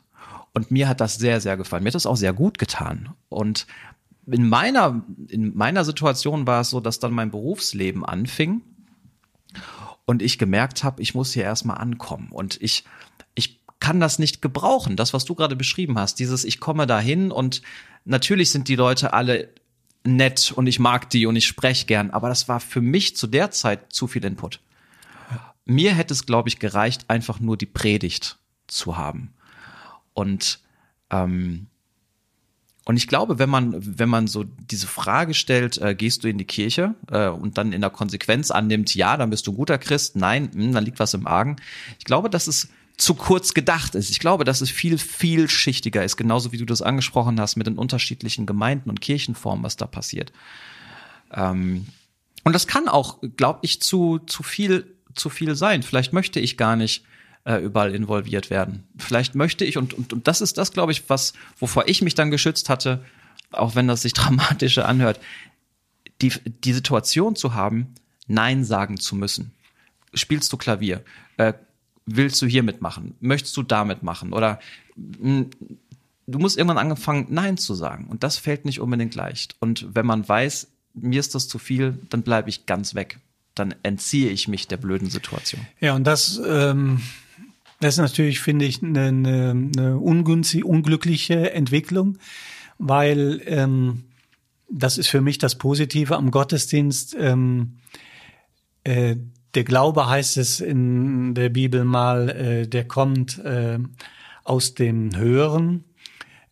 Und 0.54 0.72
mir 0.72 0.88
hat 0.88 1.02
das 1.02 1.16
sehr, 1.16 1.42
sehr 1.42 1.58
gefallen. 1.58 1.84
Mir 1.84 1.90
hat 1.90 1.96
das 1.96 2.06
auch 2.06 2.16
sehr 2.16 2.32
gut 2.34 2.60
getan. 2.60 3.10
Und 3.30 3.66
in 4.28 4.48
meiner, 4.48 5.04
in 5.28 5.56
meiner 5.56 5.84
Situation 5.84 6.48
war 6.48 6.62
es 6.62 6.70
so, 6.70 6.80
dass 6.80 7.00
dann 7.00 7.14
mein 7.14 7.32
Berufsleben 7.32 8.06
anfing 8.06 8.62
und 10.06 10.22
ich 10.22 10.38
gemerkt 10.38 10.84
habe, 10.84 11.02
ich 11.02 11.16
muss 11.16 11.34
hier 11.34 11.44
erstmal 11.44 11.78
ankommen. 11.78 12.30
Und 12.32 12.62
ich, 12.62 12.84
ich 13.34 13.60
kann 13.80 14.00
das 14.00 14.20
nicht 14.20 14.42
gebrauchen. 14.42 14.96
Das, 14.96 15.14
was 15.14 15.26
du 15.26 15.36
gerade 15.36 15.56
beschrieben 15.56 15.98
hast, 15.98 16.20
dieses, 16.20 16.44
ich 16.44 16.60
komme 16.60 16.88
dahin 16.88 17.32
und 17.32 17.62
natürlich 18.06 18.52
sind 18.52 18.68
die 18.68 18.76
Leute 18.76 19.14
alle 19.14 19.50
nett 20.04 20.52
und 20.52 20.68
ich 20.68 20.80
mag 20.80 21.10
die 21.10 21.26
und 21.26 21.36
ich 21.36 21.48
spreche 21.48 21.88
gern, 21.88 22.12
aber 22.12 22.30
das 22.30 22.48
war 22.48 22.60
für 22.60 22.82
mich 22.82 23.18
zu 23.18 23.28
der 23.28 23.52
Zeit 23.52 23.92
zu 23.92 24.08
viel 24.08 24.24
Input. 24.24 24.60
Mir 25.66 25.96
hätte 25.96 26.14
es, 26.14 26.28
glaube 26.28 26.48
ich, 26.50 26.60
gereicht, 26.60 27.10
einfach 27.10 27.40
nur 27.40 27.58
die 27.58 27.66
Predigt 27.66 28.38
zu 28.68 28.98
haben. 28.98 29.34
Und 30.14 30.60
ähm, 31.10 31.68
und 32.86 32.98
ich 32.98 33.08
glaube, 33.08 33.40
wenn 33.40 33.50
man, 33.50 33.76
wenn 33.80 34.10
man 34.10 34.28
so 34.28 34.44
diese 34.44 34.86
Frage 34.86 35.34
stellt, 35.34 35.80
äh, 35.80 35.96
gehst 35.96 36.24
du 36.24 36.30
in 36.30 36.38
die 36.38 36.46
Kirche 36.46 36.94
äh, 37.10 37.28
und 37.28 37.58
dann 37.58 37.74
in 37.74 37.82
der 37.82 37.90
Konsequenz 37.90 38.52
annimmt, 38.52 38.94
ja, 38.94 39.18
dann 39.18 39.32
bist 39.32 39.48
du 39.48 39.52
ein 39.52 39.58
guter 39.58 39.80
Christ, 39.80 40.16
nein, 40.16 40.52
mh, 40.54 40.64
hm, 40.64 40.74
dann 40.74 40.86
liegt 40.86 41.00
was 41.00 41.16
im 41.16 41.26
Argen. 41.26 41.56
Ich 41.98 42.06
glaube, 42.06 42.30
dass 42.30 42.46
es 42.46 42.70
zu 42.96 43.16
kurz 43.16 43.56
gedacht 43.56 43.96
ist. 43.96 44.12
Ich 44.12 44.20
glaube, 44.20 44.44
dass 44.44 44.62
es 44.62 44.70
viel, 44.70 45.00
viel 45.00 45.50
schichtiger 45.50 46.04
ist, 46.04 46.16
genauso 46.16 46.52
wie 46.52 46.58
du 46.58 46.66
das 46.66 46.84
angesprochen 46.84 47.42
hast 47.42 47.56
mit 47.56 47.66
den 47.66 47.78
unterschiedlichen 47.78 48.46
Gemeinden 48.46 48.92
und 48.92 49.02
Kirchenformen, 49.02 49.64
was 49.64 49.78
da 49.78 49.88
passiert. 49.88 50.32
Ähm, 51.34 51.88
und 52.44 52.54
das 52.54 52.68
kann 52.68 52.88
auch, 52.88 53.20
glaube 53.36 53.60
ich, 53.64 53.82
zu, 53.82 54.20
zu 54.20 54.44
viel, 54.44 54.96
zu 55.16 55.32
viel 55.32 55.56
sein. 55.56 55.82
Vielleicht 55.82 56.14
möchte 56.14 56.40
ich 56.40 56.56
gar 56.56 56.76
nicht 56.76 57.04
äh, 57.46 57.58
überall 57.58 57.96
involviert 57.96 58.50
werden. 58.50 58.84
Vielleicht 58.98 59.36
möchte 59.36 59.66
ich, 59.66 59.78
und, 59.78 59.94
und, 59.94 60.12
und 60.12 60.28
das 60.28 60.42
ist 60.42 60.58
das, 60.58 60.72
glaube 60.72 60.92
ich, 60.92 61.10
was, 61.10 61.34
wovor 61.58 61.88
ich 61.88 62.02
mich 62.02 62.16
dann 62.16 62.32
geschützt 62.32 62.70
hatte, 62.70 63.04
auch 63.52 63.76
wenn 63.76 63.88
das 63.88 64.02
sich 64.02 64.14
dramatischer 64.14 64.88
anhört, 64.88 65.20
die, 66.22 66.32
die 66.64 66.74
Situation 66.74 67.36
zu 67.36 67.54
haben, 67.54 67.94
Nein 68.28 68.64
sagen 68.66 68.98
zu 68.98 69.16
müssen. 69.16 69.54
Spielst 70.14 70.52
du 70.52 70.58
Klavier? 70.58 71.04
Äh, 71.38 71.54
willst 72.06 72.42
du 72.42 72.48
hier 72.48 72.64
mitmachen? 72.64 73.16
Möchtest 73.20 73.56
du 73.58 73.64
damit 73.64 74.02
machen? 74.02 74.34
Oder 74.34 74.60
mh, 74.96 75.20
hm, 75.22 75.50
du 76.28 76.40
musst 76.40 76.58
irgendwann 76.58 76.78
angefangen, 76.78 77.28
Nein 77.30 77.58
zu 77.58 77.76
sagen. 77.76 78.08
Und 78.08 78.24
das 78.24 78.38
fällt 78.38 78.66
nicht 78.66 78.80
unbedingt 78.80 79.16
leicht. 79.16 79.56
Und 79.60 79.94
wenn 79.94 80.06
man 80.06 80.28
weiß, 80.28 80.68
mir 80.94 81.20
ist 81.20 81.36
das 81.36 81.48
zu 81.48 81.60
viel, 81.60 82.00
dann 82.10 82.24
bleibe 82.24 82.50
ich 82.50 82.66
ganz 82.66 82.96
weg. 82.96 83.20
Dann 83.54 83.76
entziehe 83.84 84.30
ich 84.30 84.48
mich 84.48 84.68
der 84.68 84.78
blöden 84.78 85.10
Situation. 85.10 85.66
Ja, 85.80 85.94
und 85.96 86.06
das 86.06 86.42
ähm, 86.46 87.02
das 87.86 87.96
ist 87.96 88.02
natürlich, 88.02 88.40
finde 88.40 88.66
ich, 88.66 88.82
eine, 88.82 89.08
eine, 89.10 89.98
ungünstige, 90.00 90.66
unglückliche 90.66 91.52
Entwicklung, 91.52 92.18
weil 92.80 93.42
ähm, 93.46 94.06
das 94.70 94.98
ist 94.98 95.08
für 95.08 95.22
mich 95.22 95.38
das 95.38 95.60
Positive 95.60 96.16
am 96.16 96.32
Gottesdienst. 96.32 97.16
Ähm, 97.20 97.78
äh, 98.84 99.18
der 99.54 99.64
Glaube 99.64 100.10
heißt 100.10 100.38
es 100.38 100.62
in 100.62 101.36
der 101.36 101.50
Bibel 101.50 101.86
mal, 101.86 102.30
äh, 102.30 102.68
der 102.68 102.88
kommt 102.88 103.38
äh, 103.46 103.78
aus 104.44 104.74
dem 104.74 105.16
Hören, 105.16 105.84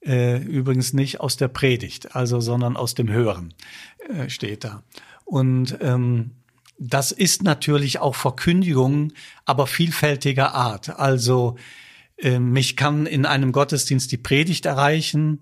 äh, 0.05 0.37
übrigens 0.37 0.93
nicht 0.93 1.19
aus 1.19 1.35
der 1.35 1.47
Predigt, 1.47 2.15
also 2.15 2.41
sondern 2.41 2.77
aus 2.77 2.93
dem 2.93 3.09
Hören 3.09 3.55
äh, 4.07 4.29
steht 4.29 4.65
da. 4.65 4.83
Und 5.25 5.79
ähm, 5.81 6.31
das 6.85 7.11
ist 7.11 7.43
natürlich 7.43 7.99
auch 7.99 8.15
Verkündigung, 8.15 9.13
aber 9.45 9.67
vielfältiger 9.67 10.53
Art. 10.53 10.99
Also 10.99 11.55
äh, 12.17 12.39
mich 12.39 12.75
kann 12.75 13.05
in 13.05 13.25
einem 13.25 13.53
Gottesdienst 13.53 14.11
die 14.11 14.17
Predigt 14.17 14.65
erreichen, 14.65 15.39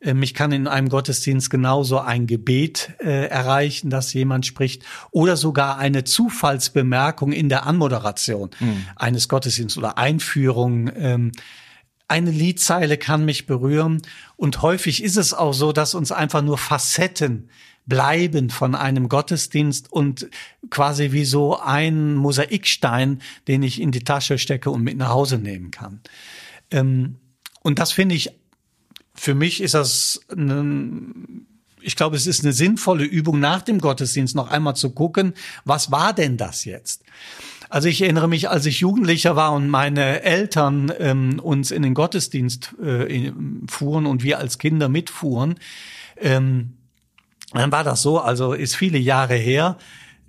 äh, 0.00 0.14
mich 0.14 0.34
kann 0.34 0.52
in 0.52 0.68
einem 0.68 0.88
Gottesdienst 0.88 1.50
genauso 1.50 1.98
ein 1.98 2.28
Gebet 2.28 2.92
äh, 3.00 3.26
erreichen, 3.26 3.90
dass 3.90 4.12
jemand 4.12 4.46
spricht, 4.46 4.84
oder 5.10 5.36
sogar 5.36 5.78
eine 5.78 6.04
Zufallsbemerkung 6.04 7.32
in 7.32 7.48
der 7.48 7.66
Anmoderation 7.66 8.50
mhm. 8.60 8.86
eines 8.94 9.28
Gottesdienstes 9.28 9.78
oder 9.78 9.98
Einführung. 9.98 10.90
Ähm, 10.94 11.32
eine 12.06 12.30
Liedzeile 12.30 12.98
kann 12.98 13.24
mich 13.24 13.46
berühren 13.46 14.02
und 14.36 14.62
häufig 14.62 15.02
ist 15.02 15.16
es 15.16 15.34
auch 15.34 15.54
so, 15.54 15.72
dass 15.72 15.94
uns 15.94 16.12
einfach 16.12 16.42
nur 16.42 16.58
Facetten 16.58 17.48
bleiben 17.86 18.50
von 18.50 18.74
einem 18.74 19.08
Gottesdienst 19.08 19.92
und 19.92 20.28
quasi 20.70 21.12
wie 21.12 21.24
so 21.24 21.58
ein 21.58 22.14
Mosaikstein, 22.14 23.20
den 23.46 23.62
ich 23.62 23.80
in 23.80 23.90
die 23.90 24.04
Tasche 24.04 24.38
stecke 24.38 24.70
und 24.70 24.82
mit 24.82 24.96
nach 24.96 25.10
Hause 25.10 25.38
nehmen 25.38 25.70
kann. 25.70 26.00
Ähm, 26.70 27.16
und 27.62 27.78
das 27.78 27.92
finde 27.92 28.14
ich, 28.14 28.30
für 29.14 29.34
mich 29.34 29.62
ist 29.62 29.74
das 29.74 30.20
eine, 30.28 31.04
ich 31.80 31.96
glaube, 31.96 32.16
es 32.16 32.26
ist 32.26 32.42
eine 32.42 32.52
sinnvolle 32.52 33.04
Übung 33.04 33.38
nach 33.38 33.62
dem 33.62 33.78
Gottesdienst 33.78 34.34
noch 34.34 34.50
einmal 34.50 34.76
zu 34.76 34.90
gucken, 34.90 35.34
was 35.64 35.90
war 35.90 36.12
denn 36.12 36.36
das 36.36 36.64
jetzt? 36.64 37.02
Also 37.68 37.88
ich 37.88 38.02
erinnere 38.02 38.28
mich, 38.28 38.48
als 38.48 38.66
ich 38.66 38.80
Jugendlicher 38.80 39.36
war 39.36 39.52
und 39.52 39.68
meine 39.68 40.22
Eltern 40.22 40.92
ähm, 40.98 41.38
uns 41.40 41.70
in 41.70 41.82
den 41.82 41.94
Gottesdienst 41.94 42.74
äh, 42.82 43.32
fuhren 43.68 44.06
und 44.06 44.22
wir 44.22 44.38
als 44.38 44.58
Kinder 44.58 44.88
mitfuhren, 44.88 45.56
ähm, 46.16 46.74
dann 47.54 47.72
war 47.72 47.84
das 47.84 48.02
so, 48.02 48.20
also 48.20 48.52
ist 48.52 48.76
viele 48.76 48.98
Jahre 48.98 49.34
her, 49.34 49.76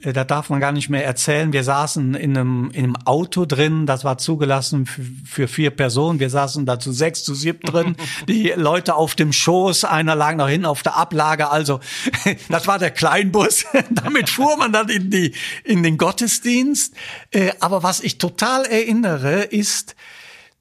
äh, 0.02 0.14
da 0.14 0.24
darf 0.24 0.50
man 0.50 0.60
gar 0.60 0.72
nicht 0.72 0.90
mehr 0.90 1.06
erzählen. 1.06 1.54
Wir 1.54 1.64
saßen 1.64 2.16
in 2.16 2.38
einem, 2.38 2.72
in 2.72 2.84
einem 2.84 2.96
Auto 3.06 3.46
drin, 3.46 3.86
das 3.86 4.04
war 4.04 4.18
zugelassen 4.18 4.86
für, 4.86 5.02
für 5.26 5.48
vier 5.48 5.72
Personen. 5.72 6.20
Wir 6.20 6.30
saßen 6.30 6.66
da 6.66 6.80
zu 6.80 6.92
sechs, 6.92 7.24
zu 7.24 7.34
sieben 7.34 7.62
drin. 7.62 7.96
Die 8.28 8.54
Leute 8.56 8.96
auf 8.96 9.16
dem 9.16 9.34
Schoß, 9.34 9.86
einer 9.86 10.16
lag 10.16 10.36
noch 10.36 10.50
hin 10.50 10.66
auf 10.66 10.84
der 10.84 10.96
Ablage. 10.96 11.50
Also 11.50 11.80
das 12.50 12.68
war 12.68 12.80
der 12.80 12.92
Kleinbus. 12.92 13.66
Damit 13.90 14.30
fuhr 14.30 14.58
man 14.58 14.72
dann 14.72 14.90
in 14.90 15.10
die 15.10 15.34
in 15.64 15.84
den 15.84 15.98
Gottesdienst. 15.98 16.94
Äh, 17.32 17.52
aber 17.60 17.84
was 17.84 18.02
ich 18.02 18.18
total 18.18 18.66
erinnere, 18.66 19.44
ist 19.44 19.96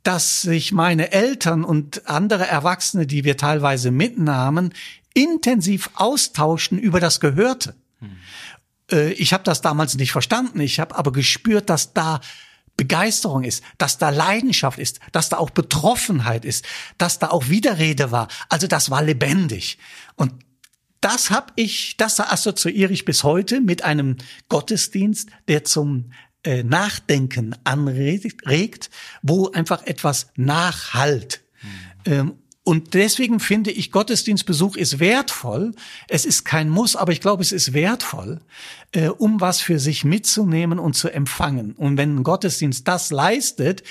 dass 0.02 0.42
sich 0.42 0.70
meine 0.70 1.12
Eltern 1.12 1.64
und 1.64 2.10
andere 2.10 2.46
Erwachsene, 2.46 3.06
die 3.06 3.24
wir 3.24 3.38
teilweise 3.38 3.90
mitnahmen, 3.90 4.74
intensiv 5.14 5.90
austauschen 5.94 6.78
über 6.78 7.00
das 7.00 7.20
Gehörte. 7.20 7.74
Hm. 8.00 9.12
Ich 9.16 9.32
habe 9.32 9.44
das 9.44 9.62
damals 9.62 9.94
nicht 9.94 10.12
verstanden. 10.12 10.60
Ich 10.60 10.78
habe 10.78 10.94
aber 10.94 11.10
gespürt, 11.10 11.70
dass 11.70 11.94
da 11.94 12.20
Begeisterung 12.76 13.44
ist, 13.44 13.62
dass 13.78 13.98
da 13.98 14.10
Leidenschaft 14.10 14.78
ist, 14.78 15.00
dass 15.12 15.28
da 15.28 15.38
auch 15.38 15.50
Betroffenheit 15.50 16.44
ist, 16.44 16.64
dass 16.98 17.18
da 17.18 17.28
auch 17.30 17.48
Widerrede 17.48 18.10
war. 18.10 18.28
Also 18.48 18.66
das 18.66 18.90
war 18.90 19.02
lebendig. 19.02 19.78
Und 20.16 20.34
das 21.00 21.30
habe 21.30 21.52
ich, 21.56 21.96
das 21.96 22.18
assoziiere 22.18 22.92
ich 22.92 23.04
bis 23.04 23.24
heute 23.24 23.60
mit 23.60 23.84
einem 23.84 24.16
Gottesdienst, 24.48 25.28
der 25.48 25.64
zum 25.64 26.12
äh, 26.42 26.62
Nachdenken 26.62 27.54
anregt, 27.64 28.90
wo 29.22 29.50
einfach 29.50 29.82
etwas 29.86 30.28
nachhalt. 30.36 31.42
Mhm. 31.62 32.12
Ähm, 32.12 32.38
und 32.64 32.94
deswegen 32.94 33.40
finde 33.40 33.70
ich, 33.70 33.92
Gottesdienstbesuch 33.92 34.76
ist 34.76 34.98
wertvoll. 34.98 35.72
Es 36.08 36.24
ist 36.24 36.44
kein 36.44 36.70
Muss, 36.70 36.96
aber 36.96 37.12
ich 37.12 37.20
glaube, 37.20 37.42
es 37.42 37.52
ist 37.52 37.74
wertvoll, 37.74 38.40
äh, 38.92 39.08
um 39.08 39.42
was 39.42 39.60
für 39.60 39.78
sich 39.78 40.02
mitzunehmen 40.02 40.78
und 40.78 40.94
zu 40.94 41.10
empfangen. 41.10 41.72
Und 41.72 41.98
wenn 41.98 42.16
ein 42.16 42.22
Gottesdienst 42.22 42.88
das 42.88 43.10
leistet, 43.10 43.82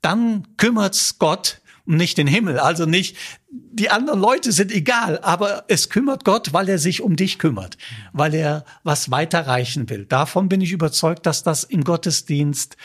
dann 0.00 0.46
kümmert's 0.56 1.18
Gott 1.18 1.60
nicht 1.86 2.18
den 2.18 2.28
Himmel. 2.28 2.60
Also 2.60 2.86
nicht, 2.86 3.16
die 3.50 3.90
anderen 3.90 4.20
Leute 4.20 4.52
sind 4.52 4.70
egal, 4.70 5.18
aber 5.22 5.64
es 5.66 5.88
kümmert 5.88 6.24
Gott, 6.24 6.52
weil 6.52 6.68
er 6.68 6.78
sich 6.78 7.02
um 7.02 7.16
dich 7.16 7.40
kümmert, 7.40 7.78
weil 8.12 8.34
er 8.34 8.64
was 8.84 9.10
weiterreichen 9.10 9.90
will. 9.90 10.06
Davon 10.06 10.48
bin 10.48 10.60
ich 10.60 10.70
überzeugt, 10.70 11.26
dass 11.26 11.42
das 11.42 11.64
im 11.64 11.82
Gottesdienst 11.82 12.76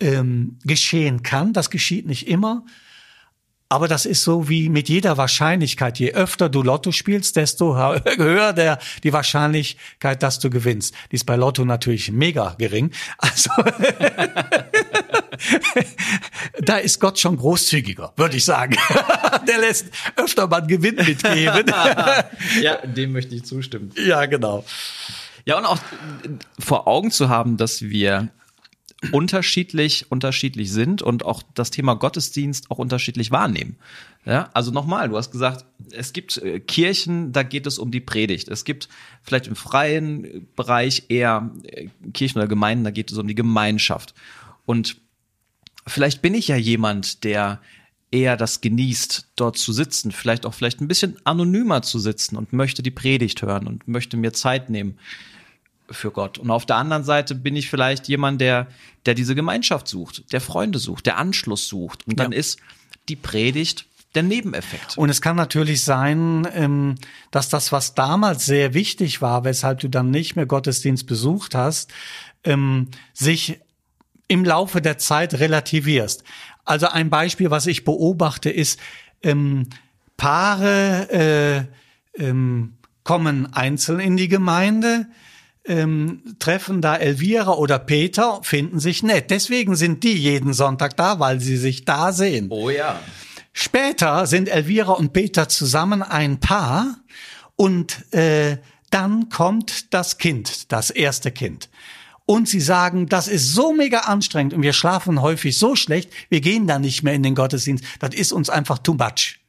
ähm, 0.00 0.58
geschehen 0.64 1.22
kann. 1.22 1.52
Das 1.52 1.70
geschieht 1.70 2.06
nicht 2.06 2.26
immer. 2.26 2.64
Aber 3.72 3.86
das 3.86 4.04
ist 4.04 4.24
so 4.24 4.48
wie 4.48 4.68
mit 4.68 4.88
jeder 4.88 5.16
Wahrscheinlichkeit. 5.16 6.00
Je 6.00 6.12
öfter 6.12 6.48
du 6.48 6.60
Lotto 6.60 6.90
spielst, 6.90 7.36
desto 7.36 7.76
höher 8.16 8.52
der, 8.52 8.80
die 9.04 9.12
Wahrscheinlichkeit, 9.12 10.24
dass 10.24 10.40
du 10.40 10.50
gewinnst. 10.50 10.92
Die 11.12 11.14
ist 11.14 11.24
bei 11.24 11.36
Lotto 11.36 11.64
natürlich 11.64 12.10
mega 12.10 12.56
gering. 12.58 12.90
Also 13.18 13.50
da 16.60 16.78
ist 16.78 16.98
Gott 16.98 17.20
schon 17.20 17.36
großzügiger, 17.36 18.12
würde 18.16 18.36
ich 18.38 18.44
sagen. 18.44 18.76
der 19.46 19.60
lässt 19.60 19.86
öfter 20.16 20.48
mal 20.48 20.58
einen 20.58 20.66
Gewinn 20.66 20.96
mitgeben. 20.96 21.72
ja, 22.60 22.74
dem 22.84 23.12
möchte 23.12 23.36
ich 23.36 23.44
zustimmen. 23.44 23.92
Ja, 23.96 24.26
genau. 24.26 24.64
Ja, 25.44 25.58
und 25.58 25.64
auch 25.64 25.78
vor 26.58 26.88
Augen 26.88 27.12
zu 27.12 27.28
haben, 27.28 27.56
dass 27.56 27.82
wir 27.82 28.30
unterschiedlich, 29.12 30.10
unterschiedlich 30.10 30.70
sind 30.70 31.00
und 31.00 31.24
auch 31.24 31.42
das 31.54 31.70
Thema 31.70 31.94
Gottesdienst 31.94 32.70
auch 32.70 32.78
unterschiedlich 32.78 33.30
wahrnehmen. 33.30 33.76
Ja, 34.26 34.50
also 34.52 34.70
nochmal, 34.70 35.08
du 35.08 35.16
hast 35.16 35.30
gesagt, 35.30 35.64
es 35.90 36.12
gibt 36.12 36.36
äh, 36.36 36.60
Kirchen, 36.60 37.32
da 37.32 37.42
geht 37.42 37.66
es 37.66 37.78
um 37.78 37.90
die 37.90 38.00
Predigt. 38.00 38.48
Es 38.48 38.64
gibt 38.64 38.88
vielleicht 39.22 39.46
im 39.46 39.56
freien 39.56 40.46
Bereich 40.54 41.04
eher 41.08 41.50
äh, 41.62 41.88
Kirchen 42.12 42.38
oder 42.38 42.48
Gemeinden, 42.48 42.84
da 42.84 42.90
geht 42.90 43.10
es 43.10 43.16
um 43.16 43.26
die 43.26 43.34
Gemeinschaft. 43.34 44.14
Und 44.66 44.96
vielleicht 45.86 46.20
bin 46.20 46.34
ich 46.34 46.48
ja 46.48 46.56
jemand, 46.56 47.24
der 47.24 47.60
eher 48.10 48.36
das 48.36 48.60
genießt, 48.60 49.28
dort 49.36 49.56
zu 49.56 49.72
sitzen, 49.72 50.12
vielleicht 50.12 50.44
auch 50.44 50.52
vielleicht 50.52 50.82
ein 50.82 50.88
bisschen 50.88 51.16
anonymer 51.24 51.80
zu 51.80 51.98
sitzen 51.98 52.36
und 52.36 52.52
möchte 52.52 52.82
die 52.82 52.90
Predigt 52.90 53.40
hören 53.40 53.66
und 53.66 53.88
möchte 53.88 54.18
mir 54.18 54.32
Zeit 54.34 54.68
nehmen 54.68 54.98
für 55.90 56.10
Gott. 56.10 56.38
Und 56.38 56.50
auf 56.50 56.66
der 56.66 56.76
anderen 56.76 57.04
Seite 57.04 57.34
bin 57.34 57.56
ich 57.56 57.68
vielleicht 57.68 58.08
jemand, 58.08 58.40
der, 58.40 58.68
der 59.06 59.14
diese 59.14 59.34
Gemeinschaft 59.34 59.88
sucht, 59.88 60.32
der 60.32 60.40
Freunde 60.40 60.78
sucht, 60.78 61.06
der 61.06 61.18
Anschluss 61.18 61.68
sucht. 61.68 62.06
Und 62.06 62.18
dann 62.18 62.32
ja. 62.32 62.38
ist 62.38 62.58
die 63.08 63.16
Predigt 63.16 63.86
der 64.14 64.22
Nebeneffekt. 64.22 64.98
Und 64.98 65.08
es 65.08 65.22
kann 65.22 65.36
natürlich 65.36 65.84
sein, 65.84 66.46
ähm, 66.54 66.96
dass 67.30 67.48
das, 67.48 67.70
was 67.72 67.94
damals 67.94 68.44
sehr 68.44 68.74
wichtig 68.74 69.22
war, 69.22 69.44
weshalb 69.44 69.80
du 69.80 69.88
dann 69.88 70.10
nicht 70.10 70.36
mehr 70.36 70.46
Gottesdienst 70.46 71.06
besucht 71.06 71.54
hast, 71.54 71.92
ähm, 72.44 72.88
sich 73.12 73.60
im 74.26 74.44
Laufe 74.44 74.80
der 74.80 74.98
Zeit 74.98 75.34
relativierst. 75.34 76.24
Also 76.64 76.88
ein 76.88 77.10
Beispiel, 77.10 77.50
was 77.50 77.66
ich 77.66 77.84
beobachte, 77.84 78.50
ist, 78.50 78.78
ähm, 79.22 79.68
Paare 80.16 81.68
äh, 82.18 82.32
kommen 83.02 83.52
einzeln 83.54 84.00
in 84.00 84.16
die 84.16 84.28
Gemeinde, 84.28 85.06
ähm, 85.64 86.22
treffen 86.38 86.80
da 86.80 86.96
Elvira 86.96 87.52
oder 87.52 87.78
Peter, 87.78 88.40
finden 88.42 88.80
sich 88.80 89.02
nett. 89.02 89.30
Deswegen 89.30 89.76
sind 89.76 90.04
die 90.04 90.16
jeden 90.16 90.52
Sonntag 90.52 90.96
da, 90.96 91.20
weil 91.20 91.40
sie 91.40 91.56
sich 91.56 91.84
da 91.84 92.12
sehen. 92.12 92.48
Oh 92.50 92.70
ja. 92.70 93.00
Später 93.52 94.26
sind 94.26 94.48
Elvira 94.48 94.92
und 94.92 95.12
Peter 95.12 95.48
zusammen 95.48 96.02
ein 96.02 96.40
Paar 96.40 96.96
und 97.56 98.12
äh, 98.14 98.58
dann 98.90 99.28
kommt 99.28 99.92
das 99.92 100.18
Kind, 100.18 100.72
das 100.72 100.90
erste 100.90 101.30
Kind. 101.30 101.68
Und 102.26 102.48
sie 102.48 102.60
sagen, 102.60 103.06
das 103.06 103.26
ist 103.26 103.54
so 103.54 103.72
mega 103.72 104.00
anstrengend 104.00 104.54
und 104.54 104.62
wir 104.62 104.72
schlafen 104.72 105.20
häufig 105.20 105.58
so 105.58 105.74
schlecht, 105.74 106.12
wir 106.28 106.40
gehen 106.40 106.66
da 106.68 106.78
nicht 106.78 107.02
mehr 107.02 107.14
in 107.14 107.24
den 107.24 107.34
Gottesdienst. 107.34 107.84
Das 107.98 108.14
ist 108.14 108.32
uns 108.32 108.48
einfach 108.50 108.78
too 108.78 108.94
much. 108.94 109.40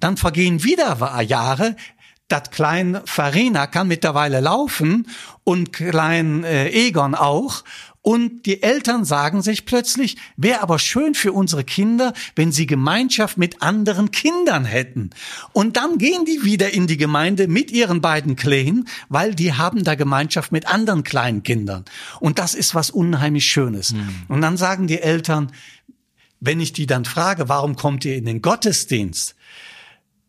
Dann 0.00 0.16
vergehen 0.16 0.62
wieder 0.62 0.98
Jahre, 1.22 1.76
das 2.28 2.50
klein 2.50 3.00
Farina 3.04 3.66
kann 3.66 3.88
mittlerweile 3.88 4.40
laufen 4.40 5.08
und 5.44 5.72
klein 5.72 6.44
äh, 6.44 6.68
Egon 6.70 7.14
auch. 7.14 7.62
Und 8.02 8.46
die 8.46 8.62
Eltern 8.62 9.04
sagen 9.04 9.42
sich 9.42 9.66
plötzlich, 9.66 10.16
wäre 10.36 10.62
aber 10.62 10.78
schön 10.78 11.16
für 11.16 11.32
unsere 11.32 11.64
Kinder, 11.64 12.12
wenn 12.36 12.52
sie 12.52 12.66
Gemeinschaft 12.66 13.36
mit 13.36 13.62
anderen 13.62 14.12
Kindern 14.12 14.64
hätten. 14.64 15.10
Und 15.52 15.76
dann 15.76 15.98
gehen 15.98 16.24
die 16.24 16.44
wieder 16.44 16.72
in 16.72 16.86
die 16.86 16.98
Gemeinde 16.98 17.48
mit 17.48 17.72
ihren 17.72 18.00
beiden 18.00 18.36
Kleinen, 18.36 18.86
weil 19.08 19.34
die 19.34 19.54
haben 19.54 19.82
da 19.82 19.96
Gemeinschaft 19.96 20.52
mit 20.52 20.68
anderen 20.68 21.02
kleinen 21.02 21.42
Kindern. 21.42 21.84
Und 22.20 22.38
das 22.38 22.54
ist 22.54 22.76
was 22.76 22.90
unheimlich 22.90 23.46
Schönes. 23.46 23.92
Mhm. 23.92 24.08
Und 24.28 24.40
dann 24.40 24.56
sagen 24.56 24.86
die 24.86 25.00
Eltern, 25.00 25.50
wenn 26.38 26.60
ich 26.60 26.72
die 26.72 26.86
dann 26.86 27.04
frage, 27.04 27.48
warum 27.48 27.74
kommt 27.74 28.04
ihr 28.04 28.14
in 28.14 28.24
den 28.24 28.40
Gottesdienst? 28.40 29.34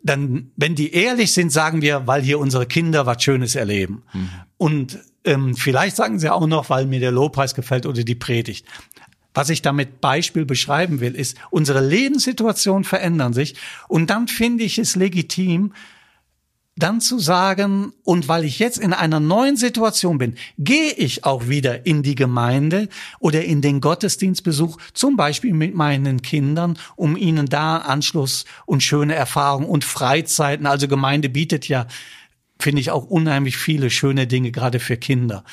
Dann, 0.04 0.52
wenn 0.56 0.76
die 0.76 0.94
ehrlich 0.94 1.34
sind, 1.34 1.52
sagen 1.52 1.82
wir, 1.82 2.08
weil 2.08 2.22
hier 2.22 2.40
unsere 2.40 2.66
Kinder 2.66 3.06
was 3.06 3.22
Schönes 3.22 3.56
erleben. 3.56 4.04
Mhm. 4.14 4.30
Und 4.58 5.00
ähm, 5.24 5.56
vielleicht 5.56 5.96
sagen 5.96 6.20
sie 6.20 6.30
auch 6.30 6.48
noch, 6.48 6.70
weil 6.70 6.86
mir 6.86 7.00
der 7.00 7.12
Lobpreis 7.12 7.54
gefällt 7.54 7.86
oder 7.86 8.04
die 8.04 8.16
Predigt. 8.16 8.66
Was 9.34 9.50
ich 9.50 9.62
damit 9.62 10.02
Beispiel 10.02 10.46
beschreiben 10.46 11.00
will, 11.00 11.14
ist, 11.14 11.38
unsere 11.52 11.86
Lebenssituationen 11.86 12.84
verändern 12.84 13.34
sich 13.34 13.56
und 13.88 14.10
dann 14.10 14.28
finde 14.28 14.64
ich 14.64 14.80
es 14.80 14.96
legitim, 14.96 15.74
dann 16.78 17.02
zu 17.02 17.20
sagen, 17.20 17.92
und 18.04 18.28
weil 18.28 18.46
ich 18.46 18.60
jetzt 18.60 18.78
in 18.78 18.94
einer 18.94 19.20
neuen 19.20 19.58
Situation 19.58 20.18
bin, 20.18 20.36
gehe 20.58 20.92
ich 20.92 21.26
auch 21.26 21.48
wieder 21.48 21.86
in 21.86 22.04
die 22.04 22.16
Gemeinde 22.16 22.88
oder 23.20 23.44
in 23.44 23.62
den 23.62 23.82
Gottesdienstbesuch, 23.82 24.78
zum 24.94 25.18
Beispiel 25.18 25.54
mit 25.54 25.74
meinen 25.74 26.22
Kindern, 26.22 26.78
um 26.96 27.18
ihnen 27.18 27.48
da 27.48 27.78
Anschluss 27.78 28.46
und 28.66 28.84
schöne 28.84 29.16
Erfahrungen 29.16 29.68
und 29.68 29.84
Freizeiten, 29.84 30.68
also 30.68 30.88
Gemeinde 30.88 31.30
bietet 31.30 31.68
ja, 31.68 31.88
finde 32.60 32.82
ich, 32.82 32.92
auch 32.92 33.06
unheimlich 33.06 33.58
viele 33.58 33.90
schöne 33.90 34.28
Dinge, 34.28 34.52
gerade 34.52 34.80
für 34.80 34.98
Kinder. 34.98 35.44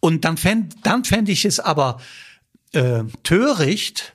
Und 0.00 0.24
dann 0.24 0.36
fände 0.36 0.76
dann 0.82 1.04
fänd 1.04 1.28
ich 1.28 1.44
es 1.44 1.60
aber 1.60 2.00
äh, 2.72 3.04
töricht 3.22 4.14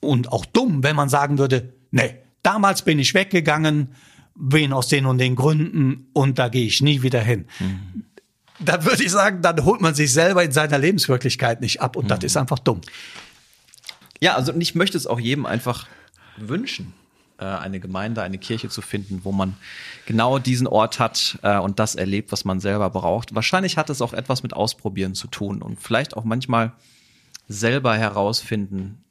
und 0.00 0.32
auch 0.32 0.46
dumm, 0.46 0.82
wenn 0.82 0.96
man 0.96 1.08
sagen 1.08 1.38
würde, 1.38 1.74
nee, 1.90 2.16
damals 2.42 2.82
bin 2.82 2.98
ich 2.98 3.14
weggegangen, 3.14 3.94
wen 4.40 4.72
aus 4.72 4.88
den 4.88 5.06
und 5.06 5.18
den 5.18 5.36
Gründen 5.36 6.08
und 6.12 6.38
da 6.38 6.48
gehe 6.48 6.66
ich 6.66 6.80
nie 6.80 7.02
wieder 7.02 7.20
hin. 7.20 7.46
Mhm. 7.58 8.04
Da 8.58 8.84
würde 8.84 9.02
ich 9.02 9.10
sagen, 9.10 9.42
dann 9.42 9.64
holt 9.64 9.80
man 9.80 9.94
sich 9.94 10.12
selber 10.12 10.42
in 10.44 10.52
seiner 10.52 10.78
Lebenswirklichkeit 10.78 11.60
nicht 11.60 11.80
ab 11.80 11.96
und 11.96 12.04
mhm. 12.04 12.08
das 12.08 12.24
ist 12.24 12.36
einfach 12.36 12.58
dumm. 12.58 12.80
Ja, 14.20 14.34
also 14.34 14.52
ich 14.54 14.74
möchte 14.74 14.98
es 14.98 15.06
auch 15.06 15.20
jedem 15.20 15.46
einfach 15.46 15.86
wünschen, 16.36 16.92
äh, 17.38 17.44
eine 17.44 17.80
Gemeinde, 17.80 18.22
eine 18.22 18.38
Kirche 18.38 18.68
zu 18.68 18.82
finden, 18.82 19.20
wo 19.24 19.32
man 19.32 19.56
genau 20.06 20.38
diesen 20.38 20.66
Ort 20.66 20.98
hat 20.98 21.38
äh, 21.42 21.58
und 21.58 21.78
das 21.78 21.94
erlebt, 21.94 22.32
was 22.32 22.44
man 22.44 22.60
selber 22.60 22.90
braucht. 22.90 23.34
Wahrscheinlich 23.34 23.76
hat 23.76 23.88
es 23.90 24.02
auch 24.02 24.12
etwas 24.12 24.42
mit 24.42 24.52
Ausprobieren 24.52 25.14
zu 25.14 25.26
tun 25.26 25.62
und 25.62 25.80
vielleicht 25.80 26.16
auch 26.16 26.24
manchmal 26.24 26.72
selber 27.48 27.96
herausfinden, 27.96 29.04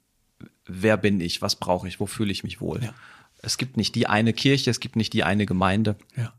wer 0.65 0.97
bin 0.97 1.21
ich, 1.21 1.41
was 1.41 1.55
brauche 1.55 1.87
ich, 1.87 1.99
wo 1.99 2.05
fühle 2.05 2.31
ich 2.31 2.43
mich 2.43 2.61
wohl. 2.61 2.83
Ja. 2.83 2.93
Es 3.41 3.57
gibt 3.57 3.77
nicht 3.77 3.95
die 3.95 4.07
eine 4.07 4.33
Kirche, 4.33 4.69
es 4.69 4.79
gibt 4.79 4.95
nicht 4.95 5.13
die 5.13 5.23
eine 5.23 5.45
Gemeinde. 5.45 5.95
Ja. 6.15 6.33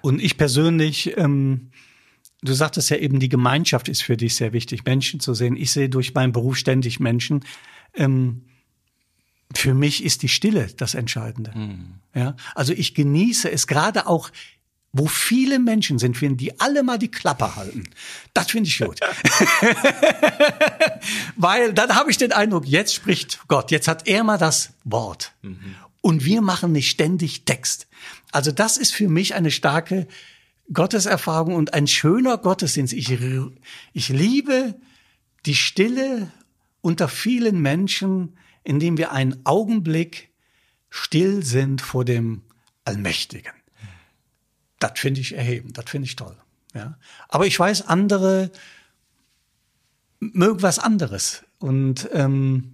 Und 0.00 0.22
ich 0.22 0.36
persönlich, 0.36 1.16
ähm, 1.16 1.70
du 2.42 2.52
sagtest 2.52 2.90
ja 2.90 2.98
eben, 2.98 3.20
die 3.20 3.28
Gemeinschaft 3.28 3.88
ist 3.88 4.02
für 4.02 4.16
dich 4.16 4.36
sehr 4.36 4.52
wichtig, 4.52 4.84
Menschen 4.84 5.20
zu 5.20 5.34
sehen. 5.34 5.56
Ich 5.56 5.72
sehe 5.72 5.88
durch 5.88 6.14
meinen 6.14 6.32
Beruf 6.32 6.56
ständig 6.56 7.00
Menschen. 7.00 7.44
Ähm, 7.94 8.42
für 9.54 9.74
mich 9.74 10.04
ist 10.04 10.22
die 10.22 10.28
Stille 10.28 10.68
das 10.76 10.94
Entscheidende. 10.94 11.52
Mhm. 11.56 11.94
Ja, 12.14 12.36
also 12.54 12.72
ich 12.72 12.94
genieße 12.94 13.50
es 13.50 13.66
gerade 13.66 14.06
auch 14.06 14.30
wo 14.96 15.08
viele 15.08 15.58
Menschen 15.58 15.98
sind, 15.98 16.22
wenn 16.22 16.36
die 16.36 16.60
alle 16.60 16.84
mal 16.84 16.98
die 16.98 17.10
Klappe 17.10 17.56
halten. 17.56 17.82
Das 18.32 18.52
finde 18.52 18.68
ich 18.68 18.78
gut. 18.78 19.00
Weil 21.36 21.74
dann 21.74 21.96
habe 21.96 22.12
ich 22.12 22.16
den 22.16 22.30
Eindruck, 22.30 22.64
jetzt 22.64 22.94
spricht 22.94 23.40
Gott, 23.48 23.72
jetzt 23.72 23.88
hat 23.88 24.06
er 24.06 24.22
mal 24.22 24.38
das 24.38 24.72
Wort. 24.84 25.32
Mhm. 25.42 25.74
Und 26.04 26.26
wir 26.26 26.42
machen 26.42 26.72
nicht 26.72 26.90
ständig 26.90 27.46
Text. 27.46 27.86
Also 28.30 28.52
das 28.52 28.76
ist 28.76 28.92
für 28.92 29.08
mich 29.08 29.34
eine 29.34 29.50
starke 29.50 30.06
Gotteserfahrung 30.70 31.54
und 31.54 31.72
ein 31.72 31.86
schöner 31.86 32.36
Gottesdienst. 32.36 32.92
Ich, 32.92 33.10
ich 33.94 34.08
liebe 34.10 34.78
die 35.46 35.54
Stille 35.54 36.30
unter 36.82 37.08
vielen 37.08 37.58
Menschen, 37.62 38.36
indem 38.64 38.98
wir 38.98 39.12
einen 39.12 39.46
Augenblick 39.46 40.28
still 40.90 41.42
sind 41.42 41.80
vor 41.80 42.04
dem 42.04 42.42
Allmächtigen. 42.84 43.54
Das 44.80 45.00
finde 45.00 45.22
ich 45.22 45.34
erhebend, 45.34 45.78
das 45.78 45.88
finde 45.88 46.04
ich 46.04 46.16
toll. 46.16 46.36
Ja. 46.74 46.98
Aber 47.30 47.46
ich 47.46 47.58
weiß, 47.58 47.88
andere 47.88 48.52
mögen 50.20 50.60
was 50.60 50.78
anderes. 50.78 51.44
Und 51.60 52.10
ähm, 52.12 52.73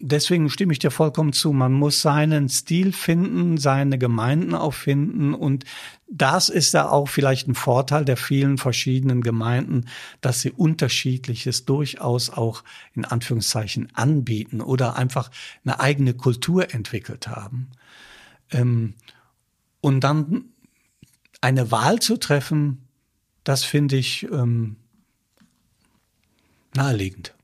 deswegen 0.00 0.50
stimme 0.50 0.72
ich 0.72 0.78
dir 0.78 0.90
vollkommen 0.90 1.32
zu. 1.32 1.52
Man 1.52 1.72
muss 1.72 2.02
seinen 2.02 2.48
Stil 2.48 2.92
finden, 2.92 3.58
seine 3.58 3.98
Gemeinden 3.98 4.54
auch 4.54 4.74
finden. 4.74 5.34
Und 5.34 5.64
das 6.08 6.48
ist 6.48 6.74
da 6.74 6.88
auch 6.88 7.08
vielleicht 7.08 7.48
ein 7.48 7.54
Vorteil 7.54 8.04
der 8.04 8.16
vielen 8.16 8.58
verschiedenen 8.58 9.20
Gemeinden, 9.20 9.86
dass 10.20 10.40
sie 10.40 10.50
unterschiedliches 10.50 11.64
durchaus 11.64 12.30
auch 12.30 12.64
in 12.94 13.04
Anführungszeichen 13.04 13.88
anbieten 13.94 14.60
oder 14.60 14.96
einfach 14.96 15.30
eine 15.64 15.80
eigene 15.80 16.14
Kultur 16.14 16.72
entwickelt 16.74 17.28
haben. 17.28 17.68
Ähm, 18.50 18.94
und 19.80 20.00
dann 20.00 20.46
eine 21.40 21.70
Wahl 21.70 22.00
zu 22.00 22.16
treffen, 22.16 22.88
das 23.44 23.62
finde 23.62 23.96
ich 23.96 24.24
ähm, 24.32 24.76
naheliegend. 26.74 27.35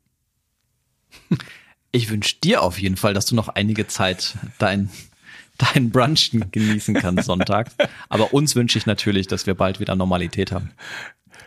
Ich 1.92 2.08
wünsche 2.10 2.36
dir 2.42 2.62
auf 2.62 2.78
jeden 2.78 2.96
Fall, 2.96 3.12
dass 3.12 3.26
du 3.26 3.34
noch 3.34 3.48
einige 3.48 3.86
Zeit 3.86 4.34
dein, 4.58 4.88
dein 5.58 5.90
Brunchen 5.90 6.50
genießen 6.50 6.94
kannst 6.94 7.26
Sonntag. 7.26 7.70
Aber 8.08 8.32
uns 8.32 8.56
wünsche 8.56 8.78
ich 8.78 8.86
natürlich, 8.86 9.26
dass 9.26 9.46
wir 9.46 9.54
bald 9.54 9.78
wieder 9.78 9.94
Normalität 9.94 10.52
haben. 10.52 10.70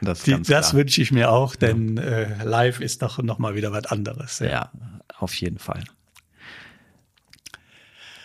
Das, 0.01 0.21
Die, 0.23 0.39
das 0.41 0.75
wünsche 0.75 1.01
ich 1.01 1.11
mir 1.11 1.31
auch, 1.31 1.55
denn 1.55 1.97
äh, 1.97 2.43
live 2.43 2.79
ist 2.79 3.01
doch 3.01 3.17
noch 3.17 3.39
mal 3.39 3.55
wieder 3.55 3.71
was 3.71 3.85
anderes. 3.85 4.39
Ja, 4.39 4.47
ja 4.47 4.71
auf 5.17 5.33
jeden 5.35 5.57
Fall. 5.57 5.83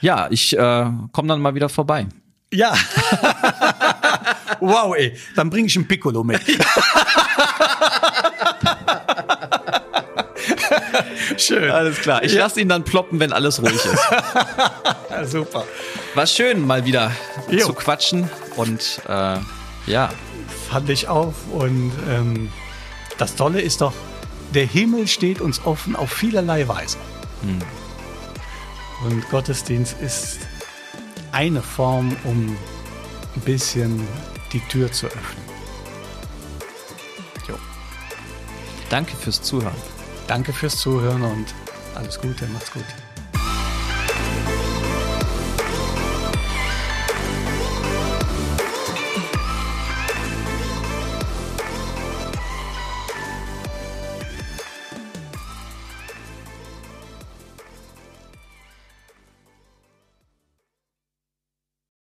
Ja, 0.02 0.28
ich 0.30 0.56
äh, 0.56 0.90
komme 1.12 1.28
dann 1.28 1.40
mal 1.40 1.54
wieder 1.54 1.68
vorbei. 1.68 2.06
Ja. 2.52 2.74
wow, 4.61 4.94
ey. 4.96 5.16
Dann 5.37 5.50
bringe 5.50 5.68
ich 5.68 5.76
ein 5.76 5.87
Piccolo 5.87 6.24
mit. 6.24 6.40
Schön. 11.40 11.70
Alles 11.70 11.98
klar. 12.00 12.22
Ich 12.22 12.33
ja. 12.35 12.42
lasse 12.42 12.61
ihn 12.61 12.68
dann 12.68 12.85
ploppen, 12.85 13.18
wenn 13.20 13.33
alles 13.33 13.62
ruhig 13.62 13.74
ist. 13.74 13.87
ja, 15.11 15.24
super. 15.24 15.64
War 16.14 16.26
schön, 16.26 16.66
mal 16.66 16.85
wieder 16.85 17.12
jo. 17.48 17.66
zu 17.66 17.72
quatschen. 17.72 18.31
Und 18.57 19.00
äh, 19.09 19.38
ja. 19.87 20.11
Fand 20.68 20.88
ich 20.90 21.09
auch. 21.09 21.35
Und 21.53 21.92
ähm, 22.09 22.53
das 23.18 23.35
Tolle 23.37 23.61
ist 23.61 23.81
doch, 23.81 23.92
der 24.55 24.66
Himmel 24.66 25.09
steht 25.09 25.40
uns 25.40 25.64
offen 25.64 25.96
auf 25.96 26.12
vielerlei 26.12 26.68
Weise. 26.68 26.98
Hm. 27.42 27.59
Und 29.07 29.29
Gottesdienst 29.31 29.96
ist 30.00 30.40
eine 31.33 31.62
Form, 31.62 32.16
um 32.24 32.57
ein 33.37 33.40
bisschen 33.44 34.07
die 34.53 34.61
Tür 34.68 34.92
zu 34.92 35.07
öffnen. 35.07 35.44
Jo. 37.48 37.55
Danke 38.90 39.16
fürs 39.16 39.40
Zuhören. 39.40 39.99
Danke 40.30 40.52
fürs 40.52 40.76
Zuhören 40.76 41.22
und 41.22 41.46
alles 41.96 42.20
Gute, 42.20 42.46
macht's 42.46 42.70
gut. 42.70 42.84